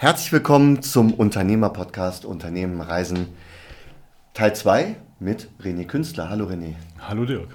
Herzlich 0.00 0.30
willkommen 0.30 0.80
zum 0.80 1.12
Unternehmer-Podcast 1.12 2.24
Unternehmen 2.24 2.80
Reisen 2.80 3.34
Teil 4.32 4.54
2 4.54 4.94
mit 5.18 5.48
René 5.60 5.86
Künstler. 5.86 6.30
Hallo 6.30 6.46
René. 6.46 6.76
Hallo 7.00 7.24
Dirk. 7.24 7.48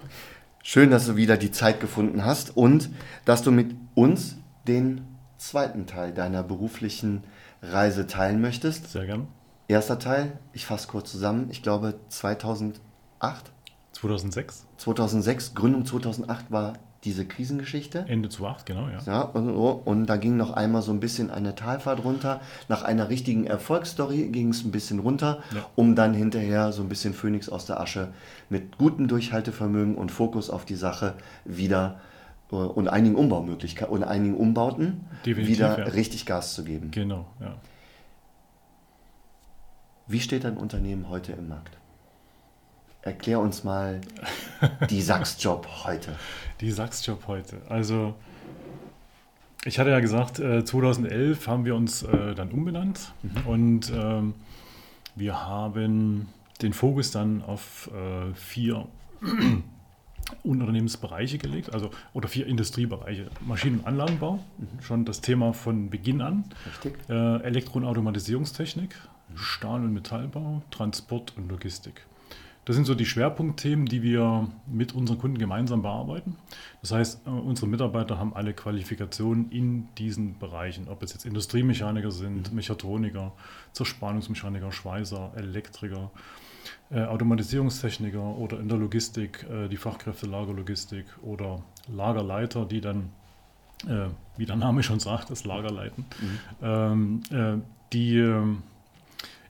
Schön, 0.61 0.91
dass 0.91 1.05
du 1.05 1.15
wieder 1.15 1.37
die 1.37 1.51
Zeit 1.51 1.79
gefunden 1.79 2.25
hast 2.25 2.57
und 2.57 2.89
dass 3.23 3.43
du 3.43 3.51
mit 3.51 3.73
uns 3.95 4.35
den 4.67 5.05
zweiten 5.37 5.87
Teil 5.87 6.13
deiner 6.13 6.43
beruflichen 6.43 7.23
Reise 7.61 8.07
teilen 8.07 8.41
möchtest. 8.41 8.91
Sehr 8.91 9.05
gern. 9.05 9.29
Erster 9.69 9.97
Teil, 9.97 10.37
ich 10.51 10.65
fasse 10.65 10.89
kurz 10.89 11.11
zusammen, 11.11 11.47
ich 11.49 11.63
glaube 11.63 11.97
2008. 12.09 12.81
2006. 13.93 14.65
2006, 14.79 15.55
Gründung 15.55 15.85
2008 15.85 16.51
war 16.51 16.73
diese 17.03 17.25
Krisengeschichte. 17.25 18.05
Ende 18.07 18.29
2008, 18.29 18.65
genau, 18.65 18.87
ja. 18.87 18.99
Ja, 19.05 19.21
und, 19.21 19.49
und 19.49 20.05
da 20.05 20.17
ging 20.17 20.37
noch 20.37 20.51
einmal 20.51 20.81
so 20.81 20.91
ein 20.91 20.99
bisschen 20.99 21.29
eine 21.29 21.55
Talfahrt 21.55 22.03
runter. 22.03 22.39
Nach 22.69 22.83
einer 22.83 23.09
richtigen 23.09 23.45
Erfolgsstory 23.45 24.29
ging 24.29 24.49
es 24.49 24.63
ein 24.63 24.71
bisschen 24.71 24.99
runter, 24.99 25.43
Ja. 25.53 25.65
um 25.75 25.95
dann 25.95 26.13
hinterher 26.13 26.71
so 26.71 26.81
ein 26.81 26.89
bisschen 26.89 27.13
Phönix 27.13 27.49
aus 27.49 27.65
der 27.65 27.79
Asche 27.79 28.09
mit 28.49 28.77
gutem 28.77 29.07
Durchhaltevermögen 29.07 29.95
und 29.95 30.11
Fokus 30.11 30.49
auf 30.49 30.65
die 30.65 30.75
Sache 30.75 31.15
wieder 31.45 31.99
äh, 32.51 32.55
und 32.55 32.87
einigen 32.87 33.15
Umbaumöglichkeiten 33.15 33.93
und 33.93 34.03
einigen 34.03 34.35
Umbauten 34.35 35.01
Definitiv, 35.25 35.57
wieder 35.57 35.79
ja. 35.79 35.85
richtig 35.85 36.25
Gas 36.25 36.53
zu 36.53 36.63
geben. 36.63 36.91
Genau, 36.91 37.25
ja. 37.41 37.55
Wie 40.07 40.19
steht 40.19 40.43
dein 40.43 40.57
Unternehmen 40.57 41.09
heute 41.09 41.31
im 41.33 41.47
Markt? 41.47 41.77
Erklär 43.03 43.39
uns 43.41 43.65
mal 43.65 43.99
die 44.89 45.01
Sachsjob 45.01 45.67
heute. 45.83 46.15
Die 46.61 46.71
Sachsjob 46.71 47.27
heute. 47.27 47.61
Also, 47.67 48.15
ich 49.65 49.77
hatte 49.77 49.89
ja 49.89 49.99
gesagt, 49.99 50.39
äh, 50.39 50.63
2011 50.63 51.47
haben 51.47 51.65
wir 51.65 51.75
uns 51.75 52.03
äh, 52.03 52.33
dann 52.33 52.51
umbenannt 52.51 53.13
und 53.45 53.91
ähm, 53.93 54.33
wir 55.15 55.45
haben 55.45 56.29
den 56.61 56.71
Fokus 56.71 57.11
dann 57.11 57.43
auf 57.43 57.91
äh, 57.93 58.33
vier 58.35 58.87
Unternehmensbereiche 60.43 61.37
gelegt, 61.37 61.73
also 61.73 61.91
oder 62.13 62.29
vier 62.29 62.47
Industriebereiche. 62.47 63.29
Maschinen- 63.41 63.79
und 63.79 63.87
Anlagenbau, 63.87 64.39
schon 64.81 65.03
das 65.03 65.19
Thema 65.19 65.51
von 65.51 65.89
Beginn 65.89 66.21
an. 66.21 66.45
Richtig? 66.65 66.97
Äh, 67.09 67.43
Elektro- 67.43 67.79
und 67.79 67.85
Automatisierungstechnik, 67.85 68.95
Stahl- 69.35 69.81
und 69.81 69.93
Metallbau, 69.93 70.61
Transport 70.71 71.33
und 71.37 71.49
Logistik. 71.49 72.05
Das 72.65 72.75
sind 72.75 72.85
so 72.85 72.95
die 72.95 73.05
Schwerpunktthemen, 73.05 73.85
die 73.85 74.03
wir 74.03 74.47
mit 74.67 74.93
unseren 74.93 75.17
Kunden 75.17 75.37
gemeinsam 75.37 75.81
bearbeiten. 75.81 76.37
Das 76.81 76.91
heißt, 76.91 77.27
äh, 77.27 77.29
unsere 77.29 77.67
Mitarbeiter 77.67 78.17
haben 78.17 78.33
alle 78.33 78.53
Qualifikationen 78.53 79.51
in 79.51 79.89
diesen 79.97 80.39
Bereichen, 80.39 80.87
ob 80.87 81.03
es 81.03 81.13
jetzt 81.13 81.25
Industriemechaniker 81.25 82.11
sind, 82.11 82.53
Mechatroniker, 82.53 83.33
Zerspannungsmechaniker, 83.73 84.71
Schweißer, 84.71 85.33
Elektriker, 85.35 86.11
äh, 86.89 87.03
Automatisierungstechniker 87.03 88.21
oder 88.37 88.59
in 88.59 88.69
der 88.69 88.77
Logistik 88.77 89.45
äh, 89.49 89.67
die 89.67 89.77
Fachkräfte 89.77 90.25
Lagerlogistik 90.27 91.05
oder 91.21 91.63
Lagerleiter, 91.93 92.65
die 92.65 92.81
dann, 92.81 93.09
wie 94.37 94.45
der 94.45 94.55
Name 94.55 94.81
schon 94.81 95.01
sagt, 95.01 95.29
das 95.29 95.43
Lager 95.43 95.69
leiten. 95.69 96.05
Ähm, 96.61 97.21
äh, 97.31 97.57
die, 97.91 98.17
ähm, 98.17 98.63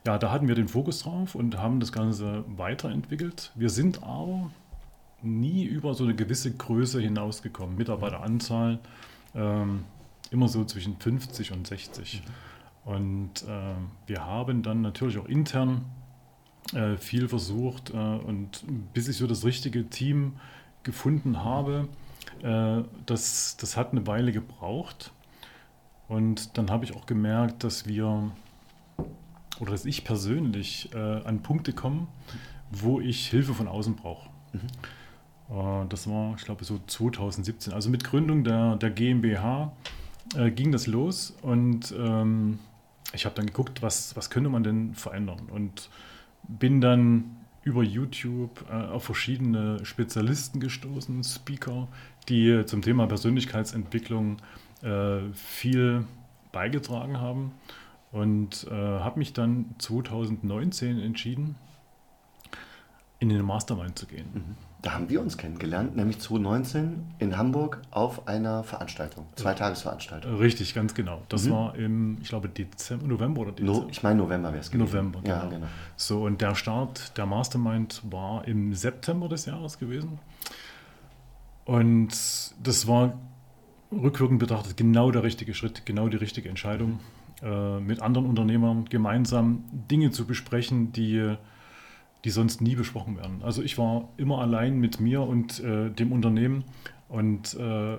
ja, 0.06 0.18
da 0.18 0.30
hatten 0.30 0.48
wir 0.48 0.54
den 0.54 0.68
Fokus 0.68 1.02
drauf 1.02 1.34
und 1.34 1.58
haben 1.58 1.80
das 1.80 1.92
Ganze 1.92 2.44
weiterentwickelt. 2.48 3.52
Wir 3.54 3.70
sind 3.70 4.02
aber 4.02 4.50
nie 5.22 5.64
über 5.64 5.94
so 5.94 6.04
eine 6.04 6.14
gewisse 6.14 6.54
Größe 6.54 7.00
hinausgekommen. 7.00 7.76
Mitarbeiteranzahl 7.76 8.80
ähm, 9.34 9.84
immer 10.30 10.48
so 10.48 10.64
zwischen 10.64 10.98
50 10.98 11.52
und 11.52 11.66
60. 11.66 12.22
Und 12.84 13.44
äh, 13.48 13.74
wir 14.06 14.26
haben 14.26 14.62
dann 14.62 14.82
natürlich 14.82 15.16
auch 15.16 15.26
intern 15.26 15.86
äh, 16.74 16.98
viel 16.98 17.28
versucht 17.28 17.90
äh, 17.90 17.96
und 17.96 18.64
bis 18.92 19.08
ich 19.08 19.16
so 19.16 19.26
das 19.26 19.44
richtige 19.44 19.88
Team 19.88 20.34
gefunden 20.82 21.42
habe, 21.42 21.88
äh, 22.42 22.82
das, 23.06 23.56
das 23.56 23.78
hat 23.78 23.92
eine 23.92 24.06
Weile 24.06 24.32
gebraucht. 24.32 25.12
Und 26.08 26.58
dann 26.58 26.70
habe 26.70 26.84
ich 26.84 26.94
auch 26.94 27.06
gemerkt, 27.06 27.64
dass 27.64 27.86
wir 27.86 28.30
oder 29.60 29.72
dass 29.72 29.84
ich 29.84 30.04
persönlich 30.04 30.90
äh, 30.94 30.98
an 30.98 31.42
Punkte 31.42 31.72
komme, 31.72 32.06
wo 32.70 33.00
ich 33.00 33.28
Hilfe 33.28 33.54
von 33.54 33.68
außen 33.68 33.96
brauche. 33.96 34.28
Äh, 35.50 35.86
das 35.88 36.08
war, 36.08 36.34
ich 36.36 36.44
glaube, 36.44 36.64
so 36.64 36.80
2017. 36.86 37.72
Also 37.72 37.90
mit 37.90 38.04
Gründung 38.04 38.44
der, 38.44 38.76
der 38.76 38.90
GmbH 38.90 39.72
äh, 40.36 40.50
ging 40.50 40.72
das 40.72 40.86
los 40.86 41.34
und 41.42 41.94
ähm, 41.96 42.58
ich 43.12 43.24
habe 43.26 43.34
dann 43.34 43.46
geguckt, 43.46 43.82
was, 43.82 44.16
was 44.16 44.30
könnte 44.30 44.50
man 44.50 44.64
denn 44.64 44.94
verändern 44.94 45.48
und 45.50 45.90
bin 46.48 46.80
dann 46.80 47.36
über 47.62 47.82
YouTube 47.82 48.64
äh, 48.70 48.74
auf 48.74 49.04
verschiedene 49.04 49.84
Spezialisten 49.84 50.60
gestoßen, 50.60 51.22
Speaker, 51.24 51.88
die 52.28 52.64
zum 52.66 52.82
Thema 52.82 53.06
Persönlichkeitsentwicklung 53.06 54.38
äh, 54.82 55.20
viel 55.32 56.04
beigetragen 56.52 57.20
haben 57.20 57.52
und 58.14 58.66
äh, 58.70 58.74
habe 58.74 59.18
mich 59.18 59.32
dann 59.32 59.74
2019 59.78 60.98
entschieden, 61.00 61.56
in 63.18 63.28
den 63.28 63.42
Mastermind 63.42 63.98
zu 63.98 64.06
gehen. 64.06 64.56
Da 64.82 64.92
haben 64.92 65.08
wir 65.08 65.20
uns 65.20 65.38
kennengelernt, 65.38 65.96
nämlich 65.96 66.18
2019 66.20 67.02
in 67.18 67.36
Hamburg 67.38 67.80
auf 67.90 68.28
einer 68.28 68.62
Veranstaltung, 68.64 69.24
Zweitagesveranstaltung. 69.34 70.36
Richtig, 70.36 70.74
ganz 70.74 70.94
genau. 70.94 71.22
Das 71.28 71.46
Mhm. 71.46 71.50
war 71.50 71.74
im, 71.74 72.18
ich 72.20 72.28
glaube, 72.28 72.48
Dezember, 72.50 73.06
November 73.06 73.40
oder 73.42 73.52
Dezember. 73.52 73.80
No, 73.80 73.86
ich 73.90 74.02
meine 74.02 74.18
November 74.18 74.50
wäre 74.50 74.60
es 74.60 74.70
gewesen. 74.70 74.86
November, 74.86 75.20
Ja, 75.26 75.38
genau. 75.40 75.50
genau. 75.50 75.66
So, 75.96 76.24
und 76.24 76.40
der 76.40 76.54
Start 76.54 77.16
der 77.16 77.24
Mastermind 77.26 78.02
war 78.10 78.46
im 78.46 78.74
September 78.74 79.28
des 79.28 79.46
Jahres 79.46 79.78
gewesen. 79.78 80.18
Und 81.64 82.10
das 82.62 82.86
war 82.86 83.14
rückwirkend 83.90 84.38
betrachtet 84.38 84.76
genau 84.76 85.10
der 85.10 85.22
richtige 85.22 85.54
Schritt, 85.54 85.86
genau 85.86 86.08
die 86.08 86.18
richtige 86.18 86.48
Entscheidung, 86.50 87.00
äh, 87.44 87.80
mit 87.80 88.00
anderen 88.00 88.26
Unternehmern 88.26 88.86
gemeinsam 88.86 89.64
Dinge 89.90 90.10
zu 90.10 90.26
besprechen, 90.26 90.92
die, 90.92 91.34
die 92.24 92.30
sonst 92.30 92.60
nie 92.60 92.74
besprochen 92.74 93.16
werden. 93.16 93.42
Also 93.42 93.62
ich 93.62 93.76
war 93.76 94.08
immer 94.16 94.38
allein 94.40 94.78
mit 94.78 94.98
mir 94.98 95.22
und 95.22 95.60
äh, 95.60 95.90
dem 95.90 96.12
Unternehmen 96.12 96.64
und 97.08 97.54
äh, 97.54 97.98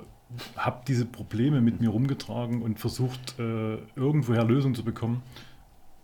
habe 0.58 0.82
diese 0.88 1.06
Probleme 1.06 1.62
mit 1.62 1.80
mir 1.80 1.90
rumgetragen 1.90 2.62
und 2.62 2.80
versucht, 2.80 3.40
äh, 3.40 3.78
irgendwoher 3.96 4.44
Lösungen 4.44 4.76
zu 4.76 4.84
bekommen. 4.84 5.22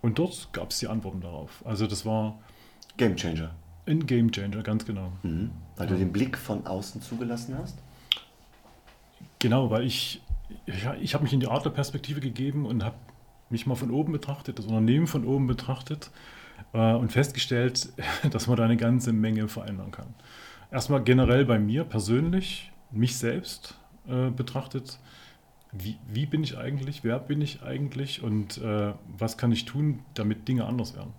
Und 0.00 0.18
dort 0.18 0.48
gab 0.52 0.70
es 0.70 0.78
die 0.78 0.88
Antworten 0.88 1.20
darauf. 1.20 1.62
Also 1.66 1.86
das 1.86 2.06
war 2.06 2.38
Game 2.96 3.16
Changer. 3.16 3.50
ein 3.86 4.06
Game 4.06 4.30
Changer, 4.30 4.62
ganz 4.62 4.84
genau. 4.84 5.12
Mhm. 5.22 5.50
Weil 5.76 5.86
du 5.88 5.96
den 5.96 6.12
Blick 6.12 6.38
von 6.38 6.66
außen 6.66 7.02
zugelassen 7.02 7.56
hast. 7.58 7.78
Genau, 9.38 9.70
weil 9.70 9.84
ich, 9.84 10.22
ja, 10.66 10.94
ich 10.94 11.14
habe 11.14 11.24
mich 11.24 11.32
in 11.32 11.40
die 11.40 11.48
Adlerperspektive 11.48 12.20
gegeben 12.20 12.66
und 12.66 12.84
habe 12.84 12.94
mich 13.52 13.66
mal 13.66 13.74
von 13.74 13.90
oben 13.90 14.12
betrachtet, 14.12 14.58
das 14.58 14.66
Unternehmen 14.66 15.06
von 15.06 15.24
oben 15.24 15.46
betrachtet 15.46 16.10
äh, 16.72 16.94
und 16.94 17.12
festgestellt, 17.12 17.92
dass 18.30 18.46
man 18.46 18.56
da 18.56 18.64
eine 18.64 18.76
ganze 18.76 19.12
Menge 19.12 19.48
verändern 19.48 19.90
kann. 19.90 20.14
Erstmal 20.70 21.02
generell 21.02 21.44
bei 21.44 21.58
mir 21.58 21.84
persönlich, 21.84 22.72
mich 22.90 23.16
selbst 23.16 23.78
äh, 24.08 24.30
betrachtet, 24.30 24.98
wie, 25.70 25.96
wie 26.06 26.26
bin 26.26 26.42
ich 26.42 26.58
eigentlich, 26.58 27.04
wer 27.04 27.18
bin 27.18 27.40
ich 27.40 27.62
eigentlich 27.62 28.22
und 28.22 28.58
äh, 28.58 28.92
was 29.16 29.38
kann 29.38 29.52
ich 29.52 29.64
tun, 29.64 30.00
damit 30.14 30.48
Dinge 30.48 30.66
anders 30.66 30.94
werden. 30.94 31.12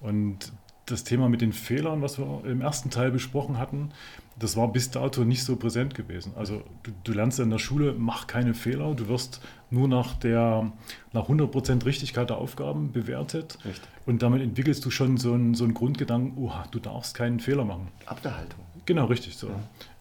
Und 0.00 0.52
das 0.86 1.02
Thema 1.02 1.28
mit 1.28 1.40
den 1.40 1.52
Fehlern, 1.52 2.02
was 2.02 2.18
wir 2.18 2.44
im 2.44 2.60
ersten 2.60 2.90
Teil 2.90 3.10
besprochen 3.10 3.58
hatten, 3.58 3.90
das 4.38 4.56
war 4.56 4.72
bis 4.72 4.90
dato 4.90 5.24
nicht 5.24 5.44
so 5.44 5.56
präsent 5.56 5.94
gewesen. 5.94 6.32
Also 6.36 6.62
du, 6.82 6.90
du 7.04 7.12
lernst 7.12 7.38
ja 7.38 7.44
in 7.44 7.50
der 7.50 7.58
Schule, 7.58 7.94
mach 7.96 8.26
keine 8.26 8.54
Fehler, 8.54 8.94
du 8.94 9.08
wirst 9.08 9.40
nur 9.70 9.88
nach 9.88 10.14
der 10.14 10.72
nach 11.12 11.28
100% 11.28 11.84
Richtigkeit 11.84 12.30
der 12.30 12.38
Aufgaben 12.38 12.92
bewertet 12.92 13.58
Richtig. 13.64 13.88
und 14.06 14.22
damit 14.22 14.42
entwickelst 14.42 14.84
du 14.84 14.90
schon 14.90 15.16
so 15.16 15.32
einen, 15.32 15.54
so 15.54 15.64
einen 15.64 15.74
Grundgedanken, 15.74 16.36
oha, 16.42 16.64
du 16.70 16.78
darfst 16.78 17.14
keinen 17.14 17.40
Fehler 17.40 17.64
machen. 17.64 17.88
Ab 18.06 18.22
der 18.22 18.36
Haltung. 18.36 18.60
Genau, 18.86 19.06
richtig 19.06 19.36
so. 19.36 19.50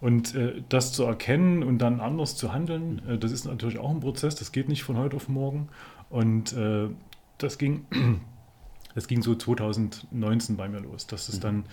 Und 0.02 0.36
äh, 0.36 0.62
das 0.68 0.92
zu 0.92 1.04
erkennen 1.04 1.63
und 1.63 1.78
dann 1.78 2.02
anders 2.02 2.36
zu 2.36 2.54
handeln, 2.54 3.02
äh, 3.08 3.18
das 3.18 3.31
ist 3.31 3.46
natürlich 3.46 3.78
auch 3.78 3.92
ein 3.92 4.02
Prozess, 4.02 4.36
das 4.36 4.52
geht 4.52 4.68
nicht 4.68 4.84
von 4.84 4.98
heute 4.98 5.16
auf 5.16 5.30
morgen. 5.30 5.69
Und 6.10 6.54
äh, 6.54 6.90
das 7.38 7.58
ging, 7.58 7.86
das 8.95 9.07
ging 9.07 9.22
so 9.22 9.36
2019 9.36 10.56
bei 10.56 10.69
mir 10.69 10.80
los. 10.80 11.07
Das 11.07 11.30
ist 11.30 11.44
dann, 11.44 11.66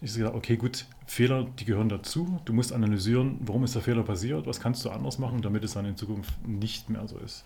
ich 0.00 0.14
gesagt, 0.14 0.34
okay, 0.34 0.56
gut, 0.56 0.86
Fehler, 1.06 1.44
die 1.44 1.64
gehören 1.64 1.88
dazu. 1.88 2.40
Du 2.44 2.52
musst 2.52 2.72
analysieren, 2.72 3.38
warum 3.40 3.64
ist 3.64 3.74
der 3.74 3.82
Fehler 3.82 4.04
passiert, 4.04 4.46
was 4.46 4.60
kannst 4.60 4.84
du 4.84 4.90
anders 4.90 5.18
machen, 5.18 5.42
damit 5.42 5.64
es 5.64 5.74
dann 5.74 5.84
in 5.84 5.96
Zukunft 5.96 6.46
nicht 6.46 6.88
mehr 6.88 7.06
so 7.08 7.18
ist. 7.18 7.44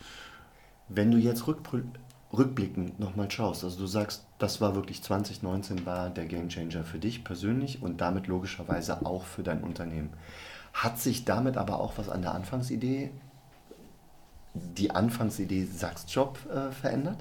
Wenn 0.88 1.10
du 1.10 1.16
jetzt 1.16 1.46
rückblickend 1.46 3.00
nochmal 3.00 3.30
schaust, 3.30 3.64
also 3.64 3.78
du 3.78 3.86
sagst, 3.86 4.26
das 4.38 4.60
war 4.60 4.74
wirklich 4.74 5.02
2019 5.02 5.86
war 5.86 6.10
der 6.10 6.26
Game 6.26 6.48
Changer 6.48 6.84
für 6.84 6.98
dich 6.98 7.24
persönlich 7.24 7.82
und 7.82 8.00
damit 8.00 8.26
logischerweise 8.26 9.06
auch 9.06 9.24
für 9.24 9.42
dein 9.42 9.62
Unternehmen. 9.62 10.10
Hat 10.74 10.98
sich 10.98 11.24
damit 11.24 11.56
aber 11.56 11.80
auch 11.80 11.94
was 11.96 12.08
an 12.08 12.22
der 12.22 12.34
Anfangsidee 12.34 13.10
die 14.54 14.90
Anfangsidee 14.90 15.64
Sachsjob 15.64 16.38
äh, 16.50 16.70
verändert? 16.72 17.18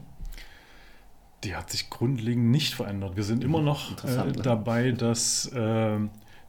Die 1.43 1.55
hat 1.55 1.69
sich 1.71 1.89
grundlegend 1.89 2.51
nicht 2.51 2.73
verändert. 2.75 3.15
Wir 3.15 3.23
sind 3.23 3.43
immer 3.43 3.59
Mhm. 3.59 3.65
noch 3.65 4.03
äh, 4.03 4.15
ne? 4.25 4.31
dabei, 4.33 4.91
das, 4.91 5.47
äh, 5.47 5.97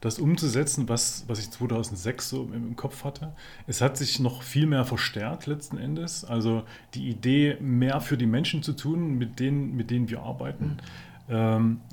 das 0.00 0.18
umzusetzen, 0.18 0.88
was, 0.88 1.24
was 1.28 1.38
ich 1.38 1.50
2006 1.50 2.28
so 2.28 2.42
im, 2.44 2.54
im 2.68 2.76
Kopf 2.76 3.04
hatte. 3.04 3.32
Es 3.66 3.80
hat 3.80 3.96
sich 3.96 4.20
noch 4.20 4.42
viel 4.42 4.66
mehr 4.66 4.84
verstärkt 4.84 5.46
letzten 5.46 5.78
Endes. 5.78 6.24
Also 6.24 6.64
die 6.94 7.08
Idee, 7.08 7.56
mehr 7.60 8.00
für 8.00 8.16
die 8.18 8.26
Menschen 8.26 8.62
zu 8.62 8.72
tun, 8.74 9.16
mit 9.16 9.38
denen, 9.40 9.76
mit 9.76 9.90
denen 9.90 10.10
wir 10.10 10.22
arbeiten. 10.22 10.64
Ähm, 10.64 10.76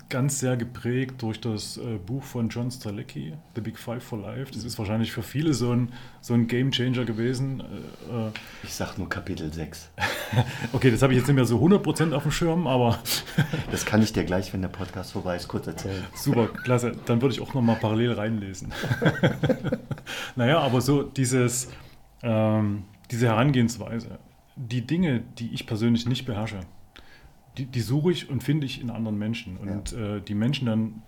ganz 0.10 0.40
sehr 0.40 0.58
geprägt 0.58 1.22
durch 1.22 1.40
das 1.40 1.78
äh, 1.78 1.98
Buch 1.98 2.24
von 2.24 2.50
John 2.50 2.72
Stralecki, 2.72 3.34
The 3.56 3.62
Big 3.62 3.78
Five 3.78 4.04
for 4.04 4.20
Life. 4.20 4.52
Das 4.52 4.64
ist 4.64 4.78
wahrscheinlich 4.80 5.12
für 5.12 5.22
viele 5.22 5.54
so 5.54 5.72
ein, 5.72 5.94
so 6.20 6.34
ein 6.34 6.48
Game 6.48 6.72
Changer 6.72 7.06
gewesen. 7.06 7.62
Äh, 7.62 8.28
äh, 8.28 8.32
Ich 8.64 8.74
sag 8.74 8.98
nur 8.98 9.08
Kapitel 9.08 9.54
6. 9.54 9.92
okay, 10.74 10.90
das 10.92 11.02
habe 11.04 11.14
ich 11.14 11.20
jetzt 11.20 11.28
nicht 11.28 11.36
mehr 11.36 11.46
so 11.46 11.64
100% 11.64 12.14
auf 12.14 12.24
dem 12.24 12.32
Schirm, 12.32 12.68
aber 12.68 13.00
Das 13.72 13.86
kann 13.86 14.02
ich 14.02 14.12
dir 14.12 14.24
gleich, 14.24 14.52
wenn 14.52 14.62
der 14.62 14.70
Podcast 14.70 15.12
vorbei 15.12 15.36
ist, 15.36 15.48
kurz 15.48 15.68
erzählen. 15.68 16.04
Super, 16.16 16.48
klasse. 16.48 16.94
Dann 17.06 17.22
würde 17.22 17.36
ich 17.36 17.42
auch 17.42 17.54
nochmal 17.54 17.76
parallel 17.76 18.14
reinlesen. 18.14 18.74
naja, 20.36 20.60
aber 20.60 20.82
so 20.82 21.04
dieses, 21.04 21.70
ähm, 22.24 22.84
diese 23.12 23.28
Herangehensweise, 23.28 24.18
die 24.56 24.86
Dinge, 24.86 25.22
die 25.38 25.54
ich 25.54 25.68
persönlich 25.68 26.08
nicht 26.08 26.26
beherrsche, 26.26 26.62
die, 27.60 27.66
die 27.66 27.82
suche 27.82 28.12
ich 28.12 28.30
und 28.30 28.44
finde 28.44 28.66
ich 28.66 28.82
in 28.82 28.90
anderen 28.90 29.18
Menschen. 29.18 29.58
Und 29.58 29.94
äh, 29.94 30.22
die 30.22 30.36
Menschen 30.36 30.66
dann 30.66 31.02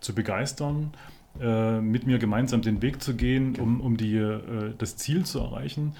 zu 0.00 0.14
begeistern, 0.14 0.92
äh, 1.40 1.80
mit 1.80 2.06
mir 2.06 2.18
gemeinsam 2.18 2.62
den 2.62 2.80
Weg 2.82 3.02
zu 3.02 3.14
gehen, 3.14 3.56
um, 3.56 3.80
um 3.80 3.96
die, 3.96 4.16
äh, 4.16 4.74
das 4.78 4.96
Ziel 4.96 5.24
zu 5.24 5.40
erreichen, 5.40 5.94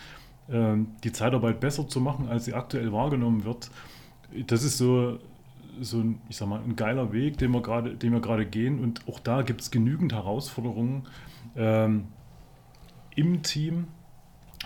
äh, 0.48 0.76
die 1.02 1.12
Zeitarbeit 1.12 1.60
besser 1.60 1.88
zu 1.88 2.00
machen, 2.00 2.28
als 2.28 2.44
sie 2.44 2.54
aktuell 2.54 2.92
wahrgenommen 2.92 3.44
wird. 3.44 3.70
Das 4.46 4.62
ist 4.62 4.78
so, 4.78 5.18
so 5.80 5.98
ein, 5.98 6.20
ich 6.28 6.36
sag 6.36 6.48
mal, 6.48 6.60
ein 6.62 6.76
geiler 6.76 7.12
Weg, 7.12 7.38
den 7.38 7.50
wir 7.50 7.62
gerade, 7.62 7.96
den 7.96 8.12
wir 8.12 8.20
gerade 8.20 8.46
gehen. 8.46 8.78
Und 8.78 9.06
auch 9.08 9.18
da 9.18 9.42
gibt 9.42 9.60
es 9.60 9.70
genügend 9.70 10.12
Herausforderungen 10.12 11.02
ähm, 11.56 12.04
im 13.16 13.42
Team 13.42 13.88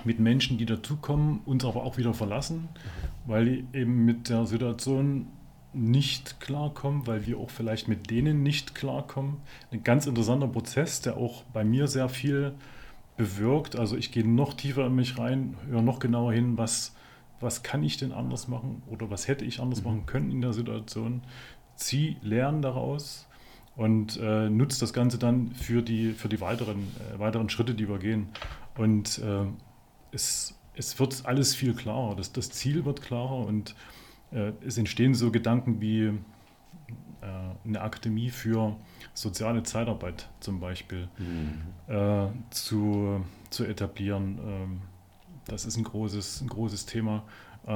mit 0.05 0.21
Menschen, 0.21 0.59
die 0.59 0.67
dazukommen, 0.67 1.41
uns 1.47 1.65
aber 1.65 1.83
auch 1.83 1.99
wieder 1.99 2.15
verlassen, 2.15 2.69
weil 3.27 3.45
die 3.45 3.79
eben 3.79 4.05
mit 4.05 4.29
der 4.29 4.47
Situation 4.47 5.27
nicht 5.73 6.41
klarkommen, 6.41 7.07
weil 7.07 7.27
wir 7.27 7.39
auch 7.39 7.51
vielleicht 7.51 7.87
mit 7.87 8.11
denen 8.11 8.43
nicht 8.43 8.75
klarkommen. 8.75 9.37
Ein 9.71 9.85
ganz 9.85 10.07
interessanter 10.07 10.49
Prozess, 10.49 11.01
der 11.01 11.17
auch 11.17 11.45
bei 11.53 11.65
mir 11.65 11.87
sehr 11.87 12.09
viel 12.09 12.55
bewirkt. 13.17 13.77
Also 13.77 13.97
ich 13.97 14.11
gehe 14.11 14.27
noch 14.27 14.55
tiefer 14.55 14.87
in 14.87 14.95
mich 14.95 15.19
rein, 15.19 15.57
höre 15.69 15.83
noch 15.83 15.99
genauer 15.99 16.33
hin, 16.33 16.59
was, 16.59 16.95
was 17.39 17.63
kann 17.63 17.85
ich 17.85 17.99
denn 17.99 18.13
anders 18.13 18.49
machen 18.49 18.83
oder 18.89 19.11
was 19.11 19.29
hätte 19.29 19.45
ich 19.45 19.61
anders 19.61 19.85
machen 19.85 20.07
können 20.07 20.31
in 20.31 20.41
der 20.41 20.53
Situation. 20.53 21.23
Zieh 21.77 22.17
Lernen 22.23 22.63
daraus 22.63 23.29
und 23.77 24.19
äh, 24.21 24.51
nutze 24.51 24.81
das 24.81 24.93
Ganze 24.93 25.19
dann 25.19 25.53
für 25.53 25.83
die, 25.83 26.13
für 26.13 26.29
die 26.29 26.41
weiteren, 26.41 26.89
äh, 27.15 27.19
weiteren 27.19 27.49
Schritte, 27.49 27.75
die 27.75 27.89
wir 27.89 27.99
gehen. 27.99 28.29
Und 28.77 29.19
äh, 29.19 29.45
es, 30.13 30.60
es 30.81 30.99
wird 30.99 31.27
alles 31.27 31.55
viel 31.55 31.75
klarer. 31.75 32.17
Das, 32.17 32.33
das 32.33 32.51
Ziel 32.51 32.85
wird 32.85 33.03
klarer 33.03 33.47
und 33.47 33.75
äh, 34.33 34.53
es 34.67 34.79
entstehen 34.79 35.15
so 35.15 35.31
Gedanken 35.31 35.81
wie 35.81 36.05
äh, 36.05 36.13
eine 37.67 37.81
Akademie 37.83 38.31
für 38.31 38.77
soziale 39.15 39.63
Zeitarbeit 39.63 40.29
zum 40.41 40.59
Beispiel 40.61 41.09
Mhm. 41.19 41.95
äh, 41.95 42.27
zu, 42.51 43.25
zu 43.51 43.65
etablieren. 43.65 44.39
Ähm, 44.45 44.81
das 45.47 45.67
ist 45.67 45.77
ein 45.77 45.85
großes, 45.85 46.41
ein 46.41 46.49
großes 46.49 46.87
Thema. 46.87 47.25
Äh, 47.67 47.71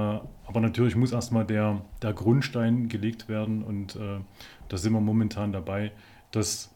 aber 0.46 0.60
natürlich 0.60 0.96
muss 0.96 1.12
erstmal 1.12 1.44
der, 1.44 1.82
der 2.00 2.14
Grundstein 2.14 2.88
gelegt 2.88 3.28
werden 3.28 3.62
und 3.62 3.96
äh, 3.96 4.20
da 4.68 4.76
sind 4.78 4.94
wir 4.94 5.00
momentan 5.00 5.52
dabei, 5.52 5.92
dass 6.30 6.70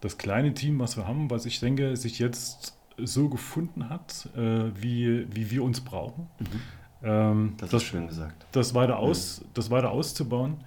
das 0.00 0.16
kleine 0.16 0.54
Team, 0.54 0.78
was 0.78 0.96
wir 0.96 1.06
haben, 1.08 1.28
was 1.30 1.44
ich 1.44 1.58
denke, 1.60 1.96
sich 1.96 2.18
jetzt 2.20 2.76
so 2.98 3.28
gefunden 3.28 3.88
hat, 3.88 4.28
äh, 4.36 4.70
wie, 4.74 5.26
wie 5.34 5.50
wir 5.50 5.62
uns 5.64 5.80
brauchen. 5.80 6.28
Ähm, 7.02 7.54
Das, 7.58 7.70
das, 7.70 7.82
ist 7.82 7.88
schön 7.88 8.06
gesagt. 8.06 8.46
das, 8.52 8.74
weiter 8.74 8.98
aus, 8.98 9.44
das 9.54 9.70
weiter 9.70 9.90
auszubauen 9.90 10.58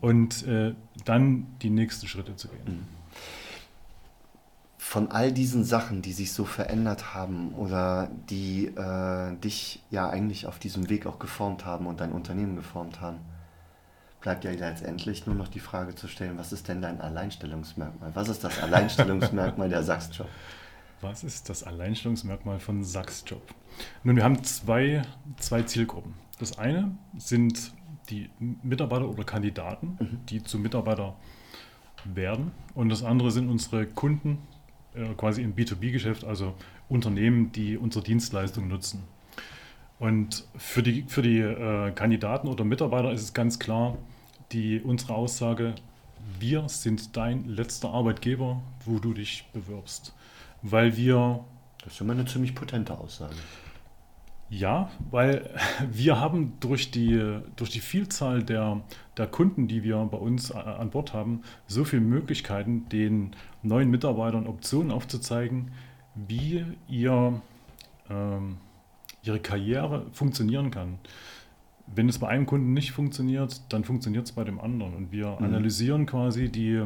und 0.00 0.46
äh, 0.46 0.74
dann 1.04 1.46
die 1.62 1.70
nächsten 1.70 2.06
Schritte 2.08 2.34
zu 2.36 2.48
gehen. 2.48 2.88
Von 4.78 5.10
all 5.10 5.32
diesen 5.32 5.64
Sachen, 5.64 6.00
die 6.00 6.12
sich 6.12 6.32
so 6.32 6.44
verändert 6.44 7.14
haben 7.14 7.52
oder 7.54 8.08
die 8.30 8.66
äh, 8.66 9.36
dich 9.36 9.82
ja 9.90 10.08
eigentlich 10.08 10.46
auf 10.46 10.58
diesem 10.58 10.88
Weg 10.88 11.06
auch 11.06 11.18
geformt 11.18 11.64
haben 11.64 11.86
und 11.86 12.00
dein 12.00 12.12
Unternehmen 12.12 12.56
geformt 12.56 13.00
haben, 13.00 13.18
bleibt 14.20 14.44
ja 14.44 14.50
letztendlich 14.50 15.26
nur 15.26 15.34
noch 15.34 15.48
die 15.48 15.60
Frage 15.60 15.94
zu 15.94 16.08
stellen, 16.08 16.38
was 16.38 16.52
ist 16.52 16.68
denn 16.68 16.82
dein 16.82 17.00
Alleinstellungsmerkmal? 17.00 18.10
Was 18.14 18.28
ist 18.28 18.42
das 18.42 18.58
Alleinstellungsmerkmal 18.62 19.68
der 19.68 19.82
Sachsjob? 19.82 20.28
Was 21.00 21.24
ist 21.24 21.48
das 21.50 21.62
Alleinstellungsmerkmal 21.62 22.58
von 22.58 22.82
Sachsjob? 22.82 23.42
Nun, 24.02 24.16
wir 24.16 24.24
haben 24.24 24.42
zwei, 24.44 25.02
zwei 25.38 25.62
Zielgruppen. 25.62 26.14
Das 26.38 26.58
eine 26.58 26.96
sind 27.18 27.72
die 28.08 28.30
Mitarbeiter 28.38 29.08
oder 29.08 29.24
Kandidaten, 29.24 30.20
die 30.28 30.42
zu 30.42 30.58
Mitarbeiter 30.58 31.14
werden. 32.04 32.52
Und 32.74 32.88
das 32.88 33.02
andere 33.02 33.30
sind 33.30 33.50
unsere 33.50 33.86
Kunden, 33.86 34.38
äh, 34.94 35.14
quasi 35.16 35.42
im 35.42 35.54
B2B-Geschäft, 35.54 36.24
also 36.24 36.54
Unternehmen, 36.88 37.52
die 37.52 37.76
unsere 37.76 38.04
Dienstleistung 38.04 38.68
nutzen. 38.68 39.02
Und 39.98 40.46
für 40.56 40.82
die, 40.82 41.04
für 41.08 41.22
die 41.22 41.40
äh, 41.40 41.90
Kandidaten 41.92 42.48
oder 42.48 42.64
Mitarbeiter 42.64 43.12
ist 43.12 43.22
es 43.22 43.34
ganz 43.34 43.58
klar, 43.58 43.96
die, 44.52 44.80
unsere 44.80 45.14
Aussage, 45.14 45.74
wir 46.38 46.68
sind 46.68 47.16
dein 47.16 47.46
letzter 47.48 47.90
Arbeitgeber, 47.90 48.62
wo 48.84 48.98
du 48.98 49.14
dich 49.14 49.46
bewirbst. 49.52 50.14
Weil 50.70 50.96
wir 50.96 51.44
Das 51.84 51.94
ist 51.94 52.00
immer 52.00 52.12
eine 52.14 52.24
ziemlich 52.24 52.54
potente 52.54 52.96
Aussage. 52.98 53.34
ja, 54.48 54.90
weil 55.10 55.48
wir 55.92 56.20
haben 56.20 56.54
durch 56.60 56.90
die, 56.90 57.40
durch 57.56 57.70
die 57.70 57.80
Vielzahl 57.80 58.42
der, 58.42 58.80
der 59.16 59.26
Kunden, 59.26 59.66
die 59.68 59.82
wir 59.82 59.96
bei 60.10 60.18
uns 60.18 60.50
an 60.52 60.90
Bord 60.90 61.12
haben, 61.12 61.42
so 61.66 61.84
viele 61.84 62.02
Möglichkeiten, 62.02 62.88
den 62.88 63.34
neuen 63.62 63.90
Mitarbeitern 63.90 64.46
Optionen 64.46 64.90
aufzuzeigen, 64.92 65.72
wie 66.14 66.64
ihr, 66.88 67.40
ähm, 68.10 68.56
ihre 69.22 69.40
Karriere 69.40 70.06
funktionieren 70.12 70.70
kann. 70.70 70.98
Wenn 71.88 72.08
es 72.08 72.18
bei 72.18 72.28
einem 72.28 72.46
Kunden 72.46 72.72
nicht 72.72 72.92
funktioniert, 72.92 73.60
dann 73.72 73.84
funktioniert 73.84 74.26
es 74.26 74.32
bei 74.32 74.42
dem 74.44 74.60
anderen. 74.60 74.94
Und 74.94 75.12
wir 75.12 75.36
Mhm. 75.38 75.44
analysieren 75.44 76.06
quasi 76.06 76.50
die, 76.50 76.82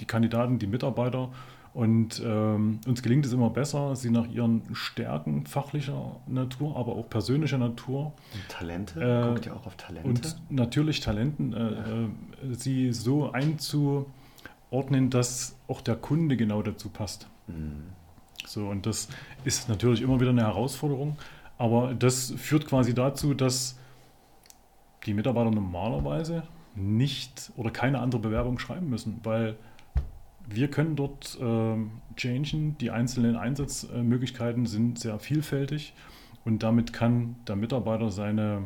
die 0.00 0.04
Kandidaten, 0.04 0.58
die 0.60 0.66
Mitarbeiter 0.68 1.30
und 1.78 2.20
ähm, 2.26 2.80
uns 2.88 3.04
gelingt 3.04 3.24
es 3.24 3.32
immer 3.32 3.50
besser, 3.50 3.94
sie 3.94 4.10
nach 4.10 4.26
ihren 4.26 4.62
Stärken 4.72 5.46
fachlicher 5.46 6.16
Natur, 6.26 6.76
aber 6.76 6.96
auch 6.96 7.08
persönlicher 7.08 7.56
Natur 7.56 8.14
Und 8.34 8.48
Talente? 8.48 9.00
Äh, 9.00 9.28
Guckt 9.28 9.46
ihr 9.46 9.54
auch 9.54 9.64
auf 9.64 9.76
Talente? 9.76 10.08
und 10.08 10.36
natürlich 10.50 10.98
Talenten, 10.98 11.52
äh, 11.52 11.68
äh, 11.68 12.54
sie 12.54 12.92
so 12.92 13.30
einzuordnen, 13.30 15.08
dass 15.10 15.54
auch 15.68 15.80
der 15.80 15.94
Kunde 15.94 16.36
genau 16.36 16.62
dazu 16.62 16.88
passt. 16.88 17.28
Mhm. 17.46 17.84
So, 18.44 18.66
und 18.66 18.84
das 18.84 19.06
ist 19.44 19.68
natürlich 19.68 20.02
immer 20.02 20.18
wieder 20.18 20.30
eine 20.30 20.42
Herausforderung, 20.42 21.16
aber 21.58 21.94
das 21.94 22.34
führt 22.36 22.66
quasi 22.66 22.92
dazu, 22.92 23.34
dass 23.34 23.78
die 25.06 25.14
Mitarbeiter 25.14 25.52
normalerweise 25.52 26.42
nicht 26.74 27.52
oder 27.56 27.70
keine 27.70 28.00
andere 28.00 28.20
Bewerbung 28.20 28.58
schreiben 28.58 28.90
müssen, 28.90 29.20
weil 29.22 29.54
wir 30.50 30.68
können 30.68 30.96
dort 30.96 31.38
ähm, 31.40 32.00
changen. 32.16 32.76
Die 32.78 32.90
einzelnen 32.90 33.36
Einsatzmöglichkeiten 33.36 34.66
sind 34.66 34.98
sehr 34.98 35.18
vielfältig 35.18 35.94
und 36.44 36.62
damit 36.62 36.92
kann 36.92 37.36
der 37.46 37.56
Mitarbeiter 37.56 38.10
seine, 38.10 38.64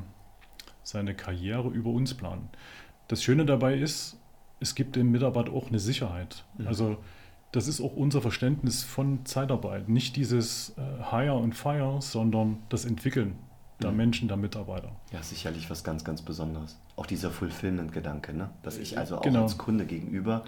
seine 0.82 1.14
Karriere 1.14 1.68
über 1.68 1.90
uns 1.90 2.14
planen. 2.14 2.48
Das 3.08 3.22
Schöne 3.22 3.44
dabei 3.44 3.74
ist, 3.74 4.18
es 4.60 4.74
gibt 4.74 4.96
dem 4.96 5.10
Mitarbeiter 5.10 5.52
auch 5.52 5.68
eine 5.68 5.80
Sicherheit. 5.80 6.44
Mhm. 6.58 6.68
Also 6.68 6.96
das 7.50 7.68
ist 7.68 7.80
auch 7.80 7.94
unser 7.94 8.22
Verständnis 8.22 8.82
von 8.82 9.26
Zeitarbeit. 9.26 9.88
Nicht 9.88 10.16
dieses 10.16 10.74
äh, 10.78 11.10
Hire 11.10 11.34
und 11.36 11.54
Fire, 11.54 12.00
sondern 12.00 12.58
das 12.68 12.84
Entwickeln 12.84 13.34
der 13.82 13.90
Mhm. 13.90 13.96
Menschen, 13.96 14.28
der 14.28 14.36
Mitarbeiter. 14.36 14.92
Ja, 15.12 15.22
sicherlich 15.22 15.68
was 15.68 15.82
ganz, 15.84 16.04
ganz 16.04 16.22
Besonderes. 16.22 16.78
Auch 16.96 17.06
dieser 17.06 17.30
Fulfillment-Gedanke, 17.30 18.32
ne? 18.32 18.50
dass 18.62 18.78
ich 18.78 18.96
also 18.96 19.18
auch 19.18 19.22
Genau. 19.22 19.42
als 19.42 19.58
Kunde 19.58 19.84
gegenüber, 19.84 20.44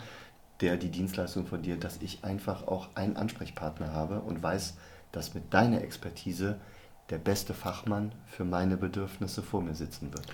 der 0.61 0.76
die 0.76 0.90
Dienstleistung 0.90 1.46
von 1.46 1.62
dir, 1.62 1.76
dass 1.76 2.00
ich 2.00 2.25
einfach 2.25 2.66
auch 2.66 2.88
einen 2.94 3.16
Ansprechpartner 3.16 3.92
habe 3.92 4.20
und 4.20 4.42
weiß, 4.42 4.76
dass 5.12 5.34
mit 5.34 5.52
deiner 5.52 5.82
Expertise 5.82 6.56
der 7.11 7.18
beste 7.18 7.54
Fachmann 7.54 8.12
für 8.26 8.44
meine 8.44 8.76
Bedürfnisse 8.76 9.42
vor 9.42 9.62
mir 9.62 9.75
sitzen 9.75 10.12
wird. 10.12 10.26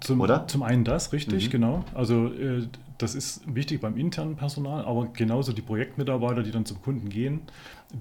Zum, 0.00 0.20
Oder? 0.20 0.48
zum 0.48 0.62
einen 0.62 0.84
das, 0.84 1.12
richtig, 1.12 1.46
Mhm. 1.46 1.50
genau. 1.50 1.84
Also 1.94 2.32
äh, 2.32 2.66
das 2.98 3.14
ist 3.14 3.42
wichtig 3.52 3.80
beim 3.80 3.96
internen 3.96 4.34
Personal, 4.34 4.84
aber 4.84 5.06
genauso 5.06 5.52
die 5.52 5.62
Projektmitarbeiter, 5.62 6.42
die 6.42 6.50
dann 6.50 6.66
zum 6.66 6.82
Kunden 6.82 7.08
gehen, 7.08 7.42